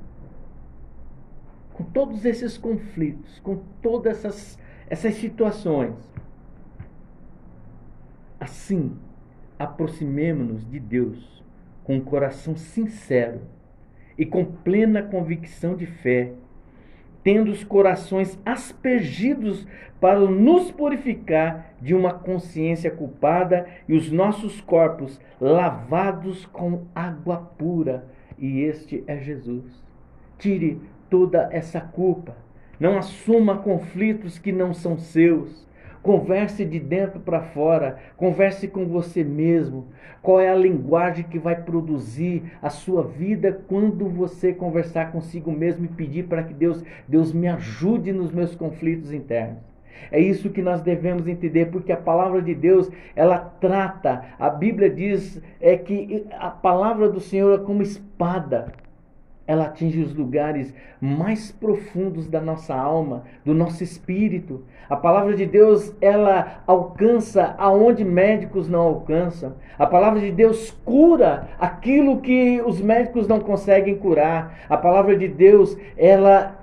com 1.73 1.85
todos 1.85 2.27
esses 2.27 2.59
conflitos, 2.59 3.41
com 3.41 3.63
todas 3.81 4.19
essas, 4.19 4.59
essas 4.91 5.15
situações, 5.15 5.95
assim, 8.39 8.95
aproximemo-nos 9.59 10.69
de 10.69 10.79
Deus 10.79 11.39
com 11.88 11.96
um 11.96 12.01
coração 12.01 12.55
sincero 12.55 13.40
e 14.16 14.24
com 14.24 14.44
plena 14.44 15.03
convicção 15.03 15.74
de 15.74 15.87
fé 15.87 16.35
tendo 17.29 17.51
os 17.51 17.62
corações 17.62 18.38
aspergidos 18.42 19.66
para 20.01 20.18
nos 20.18 20.70
purificar 20.70 21.74
de 21.79 21.94
uma 21.94 22.14
consciência 22.14 22.90
culpada 22.90 23.66
e 23.87 23.94
os 23.94 24.11
nossos 24.11 24.62
corpos 24.62 25.20
lavados 25.38 26.46
com 26.46 26.87
água 26.94 27.37
pura. 27.37 28.07
E 28.38 28.61
este 28.61 29.05
é 29.07 29.18
Jesus. 29.18 29.64
Tire 30.38 30.81
toda 31.11 31.51
essa 31.53 31.83
culpa. 31.83 32.35
Não 32.81 32.96
assuma 32.96 33.59
conflitos 33.59 34.38
que 34.38 34.51
não 34.51 34.72
são 34.72 34.96
seus. 34.96 35.67
Converse 36.03 36.65
de 36.65 36.79
dentro 36.79 37.21
para 37.21 37.41
fora, 37.41 37.99
converse 38.17 38.69
com 38.69 38.87
você 38.87 39.23
mesmo. 39.25 39.89
Qual 40.23 40.41
é 40.41 40.49
a 40.49 40.55
linguagem 40.55 41.25
que 41.25 41.39
vai 41.39 41.57
produzir 41.57 42.43
a 42.63 42.71
sua 42.71 43.03
vida 43.03 43.61
quando 43.69 44.09
você 44.09 44.53
conversar 44.53 45.13
consigo 45.13 45.51
mesmo 45.53 45.85
e 45.85 45.89
pedir 45.89 46.25
para 46.25 46.43
que 46.43 46.55
Deus, 46.55 46.83
Deus 47.07 47.33
me 47.33 47.49
ajude 47.49 48.13
nos 48.13 48.33
meus 48.33 48.55
conflitos 48.55 49.13
internos? 49.13 49.69
É 50.11 50.21
isso 50.21 50.51
que 50.51 50.63
nós 50.63 50.81
devemos 50.81 51.27
entender, 51.27 51.67
porque 51.67 51.93
a 51.93 51.97
palavra 51.97 52.41
de 52.41 52.55
Deus, 52.55 52.91
ela 53.15 53.39
trata, 53.39 54.25
a 54.39 54.49
Bíblia 54.49 54.89
diz 54.89 55.43
é 55.61 55.77
que 55.77 56.25
a 56.39 56.51
palavra 56.51 57.09
do 57.09 57.21
Senhor 57.21 57.61
é 57.61 57.65
como 57.65 57.83
espada 57.83 58.73
ela 59.49 59.65
atinge 59.65 60.03
os 60.03 60.15
lugares 60.15 60.75
mais 61.01 61.51
profundos 61.51 62.29
da 62.29 62.39
nossa 62.39 62.75
alma, 62.75 63.25
do 63.47 63.55
nosso 63.55 63.83
espírito. 63.83 64.63
A 64.91 64.95
palavra 64.95 65.35
de 65.35 65.47
Deus, 65.47 65.95
ela 66.03 66.63
alcança 66.67 67.55
aonde 67.57 68.05
médicos 68.05 68.69
não 68.69 68.81
alcançam. 68.81 69.55
A 69.79 69.87
palavra 69.87 70.21
de 70.21 70.31
Deus 70.31 70.71
cura 70.85 71.49
aquilo 71.59 72.21
que 72.21 72.61
os 72.61 72.79
médicos 72.79 73.27
não 73.27 73.41
conseguem 73.41 73.97
curar. 73.97 74.67
A 74.69 74.77
palavra 74.77 75.17
de 75.17 75.27
Deus, 75.27 75.79
ela 75.97 76.55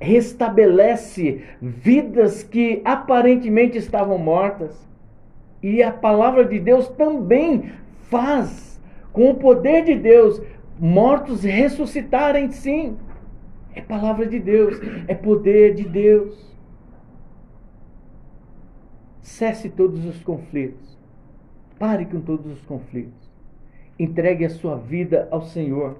restabelece 0.00 1.44
vidas 1.62 2.42
que 2.42 2.82
aparentemente 2.84 3.78
estavam 3.78 4.18
mortas. 4.18 4.76
E 5.62 5.80
a 5.80 5.92
palavra 5.92 6.44
de 6.44 6.58
Deus 6.58 6.88
também 6.88 7.70
faz, 8.08 8.80
com 9.12 9.30
o 9.30 9.34
poder 9.34 9.84
de 9.84 9.94
Deus, 9.94 10.40
mortos 10.80 11.42
ressuscitarem 11.42 12.50
sim. 12.50 12.96
É 13.74 13.80
palavra 13.80 14.26
de 14.26 14.40
Deus, 14.40 14.80
é 15.06 15.14
poder 15.14 15.74
de 15.74 15.84
Deus. 15.84 16.50
Cesse 19.20 19.68
todos 19.68 20.04
os 20.04 20.20
conflitos. 20.22 20.98
Pare 21.78 22.06
com 22.06 22.20
todos 22.20 22.46
os 22.46 22.60
conflitos. 22.62 23.30
Entregue 23.98 24.44
a 24.44 24.50
sua 24.50 24.76
vida 24.76 25.28
ao 25.30 25.42
Senhor. 25.42 25.98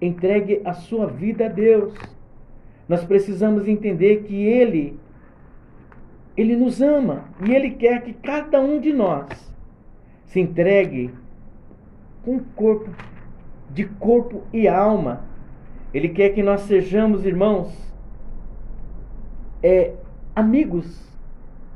Entregue 0.00 0.60
a 0.64 0.74
sua 0.74 1.06
vida 1.06 1.46
a 1.46 1.48
Deus. 1.48 1.94
Nós 2.88 3.04
precisamos 3.04 3.66
entender 3.68 4.24
que 4.24 4.34
Ele, 4.34 4.98
Ele 6.36 6.56
nos 6.56 6.82
ama 6.82 7.24
e 7.46 7.54
Ele 7.54 7.70
quer 7.70 8.02
que 8.02 8.12
cada 8.12 8.60
um 8.60 8.80
de 8.80 8.92
nós 8.92 9.28
se 10.26 10.40
entregue 10.40 11.10
com 12.24 12.36
o 12.36 12.44
corpo 12.54 12.90
de 13.72 13.84
corpo 13.84 14.42
e 14.52 14.68
alma. 14.68 15.24
Ele 15.92 16.08
quer 16.08 16.30
que 16.30 16.42
nós 16.42 16.62
sejamos, 16.62 17.24
irmãos, 17.26 17.72
é, 19.62 19.92
amigos. 20.34 21.00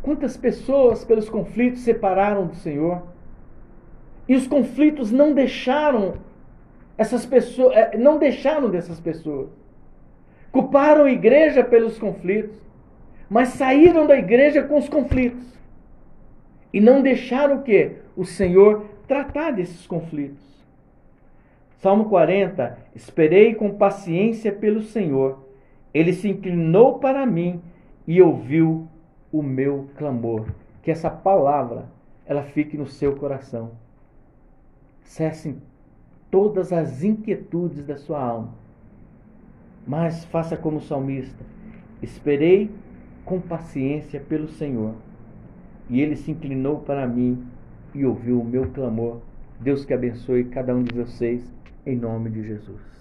Quantas 0.03 0.37
pessoas 0.37 1.05
pelos 1.05 1.29
conflitos 1.29 1.81
separaram 1.81 2.47
do 2.47 2.55
Senhor? 2.55 3.03
E 4.29 4.35
os 4.35 4.47
conflitos 4.47 5.11
não 5.11 5.33
deixaram 5.33 6.15
essas 6.99 7.27
pessoas, 7.27 7.77
é, 7.77 7.97
não 7.97 8.19
deixaram 8.19 8.71
dessas 8.71 9.01
pessoas. 9.01 9.51
Culparam 10.51 11.05
a 11.05 11.11
igreja 11.11 11.63
pelos 11.63 11.99
conflitos, 11.99 12.57
mas 13.29 13.49
saíram 13.51 14.07
da 14.07 14.17
igreja 14.17 14.63
com 14.63 14.79
os 14.79 14.89
conflitos. 14.89 15.45
E 16.73 16.81
não 16.81 17.03
deixaram 17.03 17.57
o 17.57 17.63
que? 17.63 17.97
O 18.17 18.25
Senhor 18.25 18.87
tratar 19.07 19.51
desses 19.51 19.87
conflitos. 19.87 20.56
Salmo 21.79 22.07
40: 22.07 22.79
Esperei 22.95 23.55
com 23.55 23.75
paciência 23.75 24.51
pelo 24.51 24.81
Senhor. 24.81 25.45
Ele 25.93 26.13
se 26.13 26.29
inclinou 26.29 26.99
para 26.99 27.27
mim 27.27 27.61
e 28.07 28.21
ouviu 28.23 28.89
o 29.31 29.43
meu 29.43 29.89
clamor. 29.97 30.47
Que 30.83 30.91
essa 30.91 31.11
palavra 31.11 31.87
ela 32.25 32.43
fique 32.43 32.79
no 32.79 32.87
seu 32.87 33.17
coração. 33.17 33.73
Cessem 35.03 35.61
todas 36.31 36.73
as 36.73 37.05
inquietudes 37.05 37.85
da 37.85 37.97
sua 37.97 38.23
alma. 38.23 38.55
Mas 39.87 40.25
faça 40.25 40.57
como 40.57 40.79
o 40.79 40.83
salmista: 40.83 41.45
Esperei 42.03 42.71
com 43.23 43.39
paciência 43.39 44.19
pelo 44.19 44.49
Senhor. 44.49 44.95
E 45.91 46.01
ele 46.01 46.17
se 46.17 46.31
inclinou 46.31 46.79
para 46.79 47.07
mim 47.07 47.45
e 47.95 48.05
ouviu 48.07 48.41
o 48.41 48.45
meu 48.45 48.71
clamor. 48.71 49.21
Deus 49.61 49.85
que 49.85 49.93
abençoe 49.93 50.45
cada 50.45 50.75
um 50.75 50.83
de 50.83 50.95
vocês 50.95 51.56
em 51.87 51.97
nome 51.97 52.31
de 52.31 52.43
Jesus. 52.43 52.96